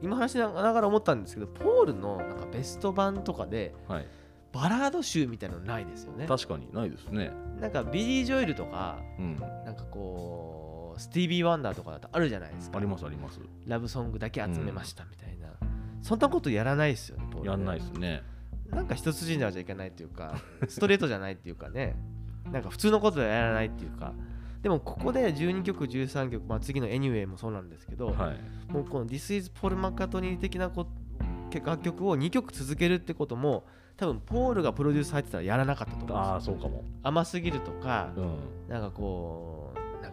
[0.00, 4.06] 今話しながら思ったんですけどポールのなんかベスト版とかではい。
[4.52, 6.26] バラード集みたいなのないですよね。
[6.26, 7.32] 確かにないですね。
[7.60, 9.36] なんかビリー・ジョエルとかうん。
[9.36, 10.61] なんかこう
[10.98, 12.78] スティービー・ワンダーとかだとあるじゃないですか。
[12.78, 13.40] ありますあります。
[13.66, 15.48] ラブソングだけ集めましたみたいな、
[16.02, 18.22] そんなことやらないですよねやんないですね。
[18.70, 21.96] なんか一筋縄じゃいけないっていうか ストレートじゃないっていうかね。
[22.50, 24.12] なんか普通のことはやらないっていうか。
[24.62, 28.72] でもここで12曲13曲、まあ、次の Anyway もそうなんですけど、はい。
[28.72, 30.86] もうこの This is Paul McCartney 的なこ
[31.64, 36.54] 楽曲を2曲続けるってことも多分ポールがプロデュース入ってたらやらなかったと思あうんですよ。
[36.56, 36.84] あそうかも。
[37.02, 38.38] 甘すぎるとか、うん。
[38.68, 39.51] なんかこう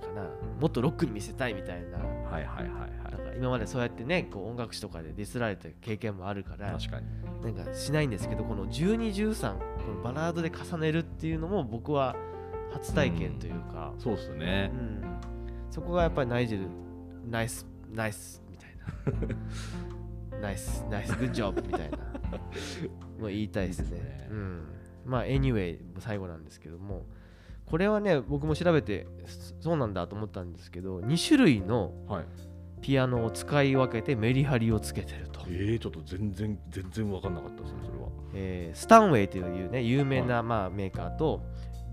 [0.10, 0.30] かな。
[0.60, 1.98] もっとロックに見せたいみたいな。
[1.98, 3.12] はいはいはいはい。
[3.12, 7.06] なんか今までそうやってねこう音楽誌とかでディスられた経験もあるから確かに。
[7.44, 9.64] なんかしないんですけどこの1213こ
[9.96, 12.16] のバラードで重ねるっていうのも僕は
[12.72, 15.02] 初体験というか、そうですうねん。
[15.72, 16.68] そこがやっぱりナイジェル
[17.28, 18.70] ナイスナイスみたい
[20.38, 20.40] な。
[20.42, 21.98] ナイスナイスグッジョブみたいな。
[23.20, 24.00] もう言いたいですね。
[24.00, 24.28] ね。
[24.32, 24.64] うん、
[25.06, 27.06] まあ anyway 最後なんですけども
[27.70, 29.08] これはね僕も調べて
[29.60, 32.26] そそうなんだと思ったんですけど2種類のはい。
[32.82, 35.42] ピアノを使い分けてメリハリをつけてると。
[35.48, 38.08] えー、ちょっと全然全然分かんなかったですねそれは。
[38.34, 41.42] えースタンウェイというね有名な、まあ、メーカーと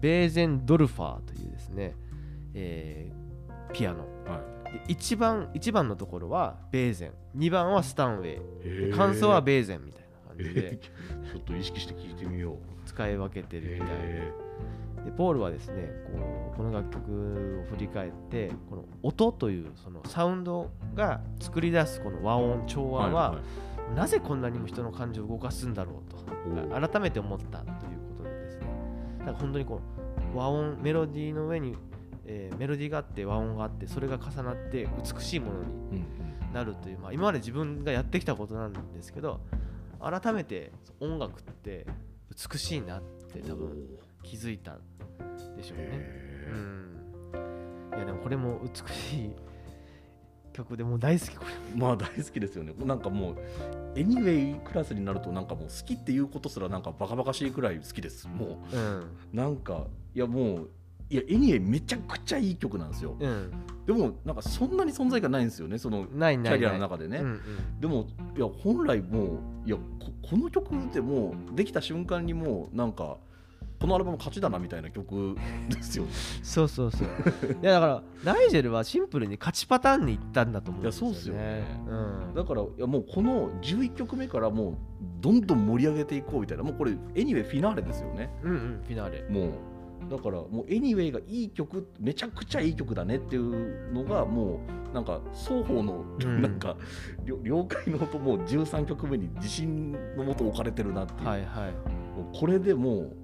[0.00, 1.96] ベーゼンドルファーというですね、
[2.54, 4.06] えーピアノ。
[4.26, 4.40] は
[4.86, 10.78] で1番一番のところはベーゼン2番はスタンウェイ感想はベーゼンみたいな感じえでー。
[11.32, 12.58] ちょっと意識して聞いてみよう。
[12.86, 14.32] 使い分けてるみたいでえ
[15.06, 23.38] でポールはですねこうこの楽曲を振り返ってこの音というそのサウンドが作り出すこの和音調和は、
[23.94, 27.72] なぜこんなにも人の感情を動かすんだろうと改めて思ったという
[28.18, 28.66] ことでですね。
[29.20, 29.80] なんか本当にこ
[30.34, 31.76] う和音メロディーの上に、
[32.24, 36.36] えーメロディーがあって和音があってそれが重なって美しいものにうんうん。
[36.52, 39.40] なるという、まあ、今まで自分がやってきたことなんですけど
[40.00, 41.86] 改めて音楽って
[42.50, 44.76] 美しいなって多分気づいた
[45.56, 46.00] でしょうね。
[46.52, 47.96] うん。
[47.96, 49.30] いやでもこれも美しい
[50.52, 51.80] 曲でもう大好きこれ。
[51.80, 52.74] まあ大好きですよね。
[52.84, 53.36] なんかもう
[53.94, 58.26] エニウェイクラスになるとなんかもう好きっていうことすらなんかバカバカしいくらい好きです。
[58.26, 58.98] もうん。
[59.00, 60.70] うなんかいやもう
[61.08, 63.16] いやエニウェイめちゃくちゃいい曲なんですよ。
[63.20, 63.52] うん。
[63.86, 67.80] でもなんかそんなに存在感ないんですよねそのキャリアの中でね、うんうん。
[67.80, 69.34] でもいや本来も
[69.64, 69.82] ういやこ
[70.28, 73.18] この曲ってもうできた瞬間にもうなんか
[73.78, 75.36] このアルバム勝ちだなみたいな曲
[75.68, 76.10] ですよね。
[76.42, 77.08] そうそうそう。
[77.62, 81.12] いやだからナイジェルはシンプルに勝ちパターンに行ったんだと思うんですよね。
[81.12, 81.64] いやそうっすよね。
[81.88, 82.34] うん。
[82.34, 84.74] だからいやもうこの11曲目からもう
[85.20, 86.64] どんどん盛り上げていこうみたいな。
[86.64, 88.30] もうこれエニウェイフィナーレですよね。
[88.42, 89.24] うんうんフィナーレ。
[89.28, 89.50] もう。
[90.10, 94.60] だからもう「Anyway」がいい曲めちゃくちゃいい曲だねっていうのがも
[94.90, 96.42] うなんか双方のうん。
[96.42, 96.76] なんか、
[97.24, 101.72] 了了解の音もう13曲目に自信のもと置かれてるなっていう、はいはい。
[102.16, 103.16] もうこれでもう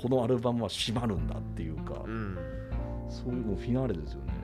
[0.00, 2.38] このアルバムは締まるんだっていうか、うん。
[3.08, 4.34] そういうもうフィナーレですよね。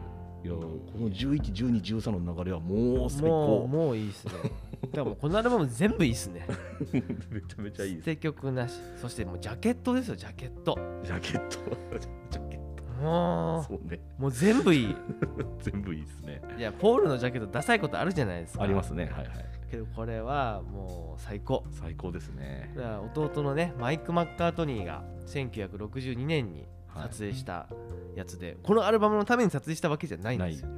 [0.42, 0.58] いやこ
[0.98, 4.32] の111213の流れはもう最もう高もういいっすね。
[4.32, 4.52] だか
[4.94, 6.46] らもうこのアルバム全部いいっすね。
[7.30, 8.16] めちゃめちゃいいです。
[8.16, 8.80] 曲なし。
[8.96, 10.78] そしてもうジャケットですよジャケット。
[11.04, 11.58] ジャケット。
[12.30, 12.60] ジャケッ
[13.02, 14.00] もトそうね。
[14.18, 14.96] うもう全部いい。
[15.60, 16.40] 全部いいですね。
[16.56, 18.62] いやポールのジャケットダサいことあるじゃないですか。
[18.62, 19.04] ありますね。
[19.04, 21.64] はいはいけどこれはもう最高。
[21.70, 22.74] 最高ですね。
[23.14, 27.68] 弟のねマイク・マッカートニーが1962年にはい撮影した
[28.16, 30.68] やつで、このアルバムのために撮影したわけじゃないんですよ。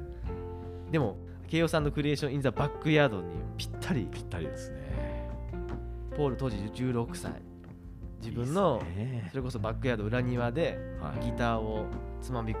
[0.91, 1.17] でも
[1.47, 4.07] 慶応さんのクリエーション・イン・ザ・バックヤードにぴったり。
[4.11, 5.29] ぴったりですね。
[6.15, 7.31] ポール当時16歳。
[8.21, 8.81] 自分の
[9.31, 11.25] それこそバックヤード裏庭ではい。
[11.25, 11.87] ギターを
[12.21, 12.59] つまびく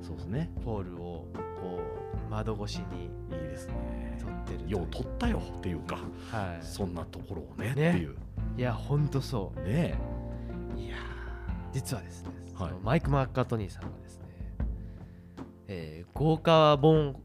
[0.00, 0.50] そうですね。
[0.64, 1.26] ポールを
[1.60, 1.80] こ
[2.28, 3.04] う窓越しに。
[3.34, 5.96] いいですね撮ってるよう撮ったよっていうか
[6.30, 8.16] はそんなところをねってねいう。
[8.56, 9.96] いいやほんとそね
[10.76, 10.98] ういやー
[11.72, 12.72] 実はですね、はい。
[12.82, 14.24] マイク・マッカートニーさんがですね、
[15.68, 17.20] えー豪華本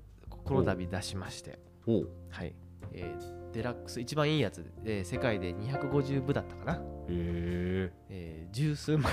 [0.46, 2.56] この度出しましてはい、
[2.94, 6.80] えーデラックス一番いいやつで、えー世界で250部だったかな、へ
[7.10, 9.12] ええー十数万。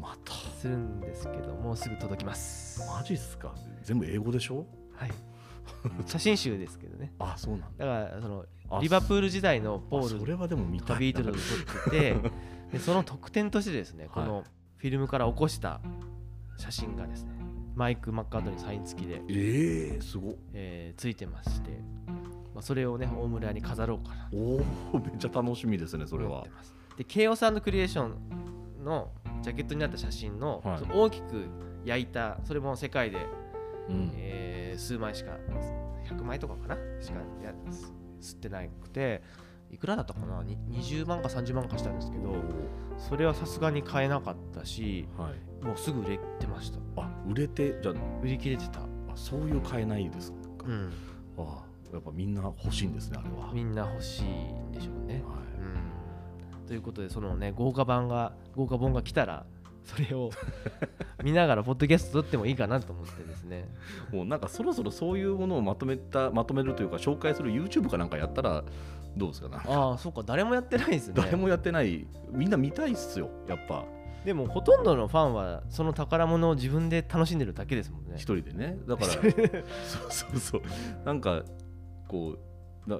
[0.00, 0.32] また。
[0.58, 2.80] するんですけどもうすぐ届きます。
[2.88, 3.54] マジっすか。
[3.82, 4.64] 全部英語でしょ？
[4.94, 5.10] はい
[6.06, 7.12] 写真集ですけどね。
[7.18, 7.86] あそうなんだ。
[7.86, 12.16] だからそのあリバプール時代のポールあそれはでも見たビートルズを撮ってて
[12.72, 14.28] でその特典としてですねこはい。
[14.28, 14.44] の
[14.76, 15.80] フィルムから起こした
[16.58, 17.30] 写真がですね
[17.74, 20.34] マイク・マッカートニーサイン付きで、ええすごっ。
[20.52, 21.70] えーついてまして、
[22.54, 24.36] まあ、それをね大村屋に飾ろうかなと。
[24.36, 26.44] おおめっちゃ楽しみですねそれは。
[26.96, 29.10] で慶応さんのクリエーションの
[29.42, 30.78] ジャケットになった写真の、はい。
[30.78, 31.46] その大きく
[31.84, 33.18] 焼いたそれも世界で、
[33.88, 34.12] うん。
[34.16, 35.32] えー数枚しか
[36.08, 37.52] 100枚とかかなしかや
[38.20, 39.22] 吸ってなくて
[39.70, 42.34] いくらだったかなに20万か30万かしたんですけど
[42.98, 45.64] それはさすがに買えなかったしはい。
[45.64, 46.78] もうすぐ売れてました。
[46.96, 50.92] あ売れてじゃ売り切れてた、ああそういう買えないですか、うん、
[51.38, 55.34] あやっぱみんな欲しいんですねあれは、みんな欲しいんでしょうね、は
[56.60, 59.46] うん、ということでそのね豪華版が豪華本が来たら
[59.84, 60.30] それを
[61.22, 63.68] 見ながらポッドキャスト撮ってもいいかなと思ってですね。
[64.12, 68.64] い、もうなんかそろそろそういうものをまとめたまとめるというか紹介する YouTube かなんかやったら
[69.16, 69.56] どうですかね。
[69.66, 70.22] ああそうか。
[70.24, 71.14] 誰もやってないですね。
[71.16, 72.06] 誰もやってない。
[72.30, 73.84] みんな見たいっすよやっぱ。
[74.24, 78.14] でもほとんどのファンはその宝物を自分で楽しんでるだけですもんね。
[78.16, 78.78] 一人でね。
[78.86, 79.32] だから そう
[80.10, 80.62] そうそう。
[81.04, 81.42] なんか
[82.08, 82.51] こうだ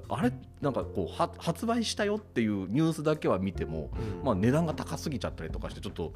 [0.09, 0.31] あれ
[0.61, 3.89] なんかこうは発売したよっていうニュースだけは見ても、
[4.21, 4.25] うん。
[4.25, 6.13] まあ、値段が高すぎちゃったりとかしてちょっと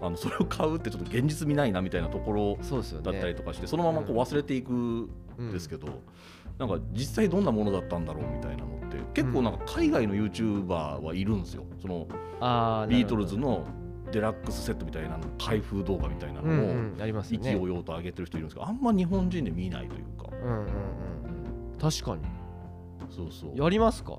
[0.00, 2.58] あのそれを買うってちょっと現実見ないなみたいなところ
[3.02, 5.10] だったりとかしてそのままこう忘れていくん
[5.52, 6.02] ですけど、
[6.58, 11.64] なんか実際どんなものだったんだろうみたいなのって結構なんか海外の YouTuber はいるんですよ。
[11.80, 12.06] その
[12.40, 13.66] あビートルズのの
[14.12, 20.30] デラックスセットみたいなの開封動画みたいなうんのを意気揚々と上げてる人いるんですけどあんま日本人で見ないというか。
[20.42, 20.66] うんうんうんうん。
[21.78, 22.22] 確かに
[23.10, 23.52] そうそう。
[23.62, 24.16] やりますか？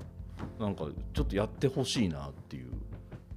[0.58, 2.72] なんかちょっとやってほしいなっていう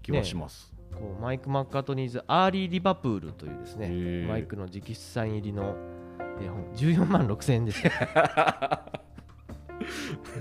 [0.01, 5.76] 気はします、こう Mike McCartney's Early Liverpool というですねマイクの直筆サイン入りの
[6.41, 6.64] 絵本。
[6.76, 7.91] 14万6千円ですよ。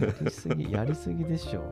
[0.00, 1.62] やりすぎやりすぎでしょ。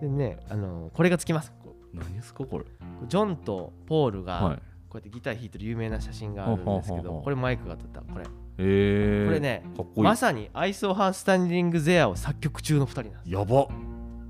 [0.00, 1.52] でねあのこれがつきます。
[1.62, 2.64] こ何ですかこれ？
[2.64, 2.68] う
[3.08, 4.56] ジョンとポールがはい。
[4.88, 8.00] こうやってギター弾いてる有名な写真があるんですけどこれマイクが撮った。
[8.00, 8.24] これ
[8.58, 9.64] えー、これね
[9.96, 13.30] まさにアイソーハースタンディング・ゼアを作曲中の2人なんです。
[13.30, 13.68] やば。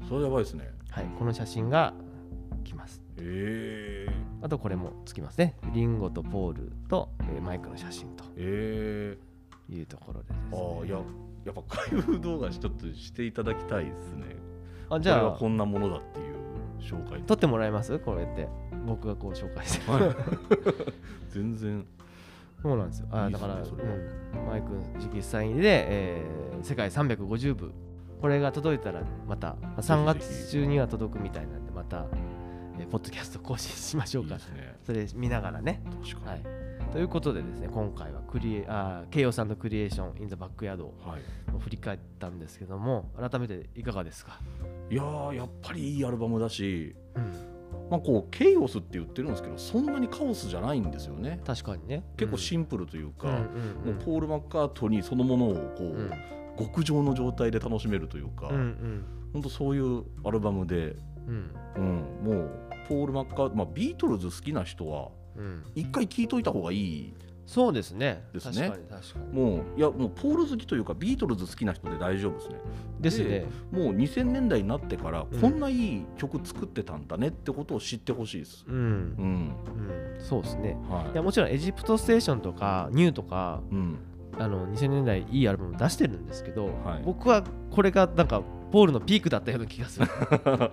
[0.09, 0.71] それやばいですね。
[0.91, 1.93] はいこの写真が
[2.65, 3.03] 来ます。
[3.19, 5.57] えー、あとこれもつきますね。
[5.75, 8.25] リンゴとポールと、えーマイクの写真と。
[8.37, 9.17] え
[9.71, 10.65] いうところでですー、ね。
[10.79, 10.99] ああいや
[11.47, 14.37] やっぱ開封動画ちょっとしていただきたいですね。
[14.89, 15.19] あじゃあ。
[15.19, 16.37] これはこんなものだっていう
[16.81, 17.21] 紹介。
[17.23, 17.99] 撮ってもらえます？
[17.99, 18.49] こうやって。
[18.87, 19.91] 僕がこう紹介して。
[19.91, 20.17] はい。
[21.31, 21.87] 全然
[22.65, 23.09] そうなんですよ。
[23.11, 23.91] あだからそれは。
[23.95, 24.47] うん。
[24.49, 27.73] マイク直筆サインで、えー世界350部。
[28.23, 30.41] これが届いたらまたまあ3ぜひぜひ。
[30.41, 32.07] 月中には届くみたいなんでまた、
[32.79, 34.37] えーポッドキャスト更新しましょうか。
[34.37, 34.41] ね。
[34.83, 35.83] それ見ながらね。
[36.25, 36.43] はい。
[36.95, 41.23] ということでですね今回はクリエあー慶応さんのクリエーション・イン・ザ・バックヤードをはい、
[41.59, 44.39] 振り返ったんですけども改めていかがですか、
[44.89, 47.33] いやーやっぱりいいアルバムだしうん、
[47.95, 51.41] まあこうケイオスって言ってるんですけどそんなにカオスじゃないんですよね。
[51.45, 52.05] 確かにね。
[52.17, 56.11] 結構シンプルというか、もうポール・マッカートニーそのものをこう、うん。
[56.59, 59.05] 極上の状態で楽しめるというか、うんうん。
[59.33, 61.51] 本当そういうアルバムで、うん。
[61.77, 61.85] うん、
[62.23, 62.51] もう
[62.89, 67.15] ポール・マッカー、まあ、ビートルズ好きな人はうん、一回聞いといた方がいい
[67.47, 68.25] そうですね。
[68.33, 68.73] ですね。
[69.33, 72.57] もういやもうポール好きというかビートルズ好きな人で大丈夫ですね。
[73.01, 73.25] ですね。
[73.25, 75.41] でもう2000年代になってからうん。
[75.41, 78.65] こんないい曲作ってたんだねってことを知ってほしいです。
[78.67, 78.81] うん、うん。
[78.81, 79.55] うん、
[80.19, 80.77] そうですね。
[80.89, 81.17] はい。
[81.17, 83.99] やもちろんエジプトステーションとかニューとかいうん
[84.39, 87.03] あの2000年代いいアルバム出してるんですけど、はい。
[87.05, 88.43] 僕はこれがなんか
[88.73, 90.07] ポールのピークだったような気がする。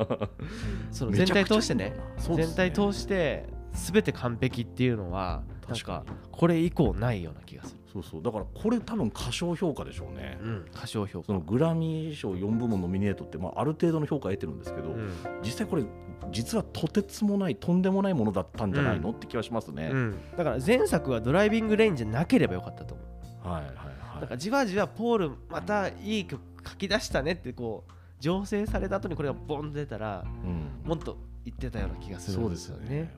[0.91, 1.93] その全体通してね。
[2.17, 8.22] 全体通して全て完璧っていうのはなん確かこれ以降ないような気がする、そうそう。
[8.22, 10.38] だからこれ多分過小評価でしょうね。
[10.41, 11.28] うん、歌唱評価。
[11.28, 15.11] そのグラミー賞4部門ノミネートって、まあ、ある程度の評価を得てるんですけど、うん。
[15.43, 15.84] 実際これ
[16.32, 23.47] 実はとてつもないとんでもないものだったんじゃないの、って気はしますね、うん、だから前作はドライビングレインじゃなければよかったと思う。
[23.47, 30.88] はいはいだからはいじわじわポールまたいい曲書き出したねってこう醸成された後にこれがボンと出たらうん。
[30.88, 33.13] もっと言ってたような気がするそうんでですすよよねね。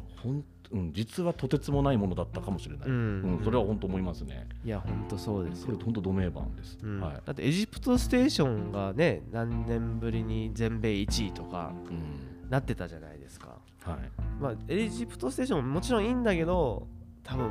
[0.73, 3.37] うん、実はとてつもないものだったかもしれない、うん。
[3.37, 4.47] うんそれは本当思いますね。
[4.65, 5.65] いや本当そうですよ。
[5.67, 6.77] それ、本当ド名番です。
[6.81, 6.99] うん。
[6.99, 7.13] はい。
[7.25, 12.33] だってエジプトステーションがね何年ぶりに全米1位とかうん。
[12.53, 13.97] なってたじゃないですか、はい、
[14.39, 16.87] まあ、エジプトステーションももちろんいいんだけど
[17.23, 17.49] 多分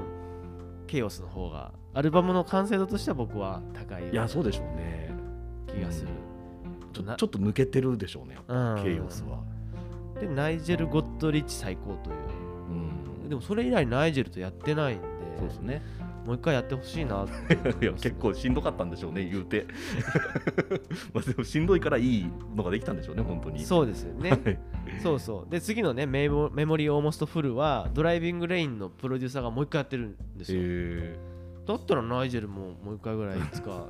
[0.87, 5.11] ケイオスの方がアルバムの完成度としては僕は高いいやなそうでしょうね。
[5.67, 6.13] 気がする、な
[6.93, 8.83] ちょちょっと抜けてるでしょうね、うん。
[8.85, 9.41] ケイオスは。
[10.21, 12.42] でナイジェル・ゴッドリッチ最高といううん
[13.33, 15.07] でもそれ以来ナイジェルとやってないんで
[15.39, 15.83] そうですね。
[16.27, 19.67] もう一回やってほしいなっていや結構しんどかったんでしょうね、言うて。
[21.15, 23.65] まあでもしんどいからいいのができたんでしょうね、本当に。
[23.65, 24.59] そうですよねはい
[25.03, 31.19] そうそうで次のねメモメモリー・オーモスト・フルはドライビング・レインのプロデューサーがもう一回やってるんですよ、え
[31.67, 33.89] だったらナイジェルももう一回ぐらいいつか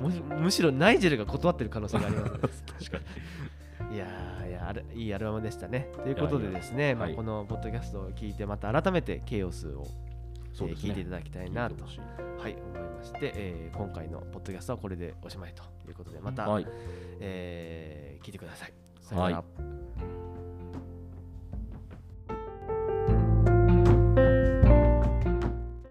[0.00, 3.04] むむしろナイジェルが断ってる可能性があります 確かに。
[3.92, 5.88] いやーいやあれいいアルバムでしたね。
[6.02, 7.16] ということでですねまあはい。
[7.16, 9.86] このポッドキャストを聞いてまた改めてケイオスを、
[10.52, 10.90] そうですね。
[10.90, 12.00] えー聞いていただきたいなと聞いてほしい。
[12.42, 16.66] はい、思いまして、えー今回のポッドキャストはこれでおしまいということでまた、はい。
[17.20, 18.72] えー聞いてください。
[19.00, 19.36] さよなら。
[19.36, 19.77] はい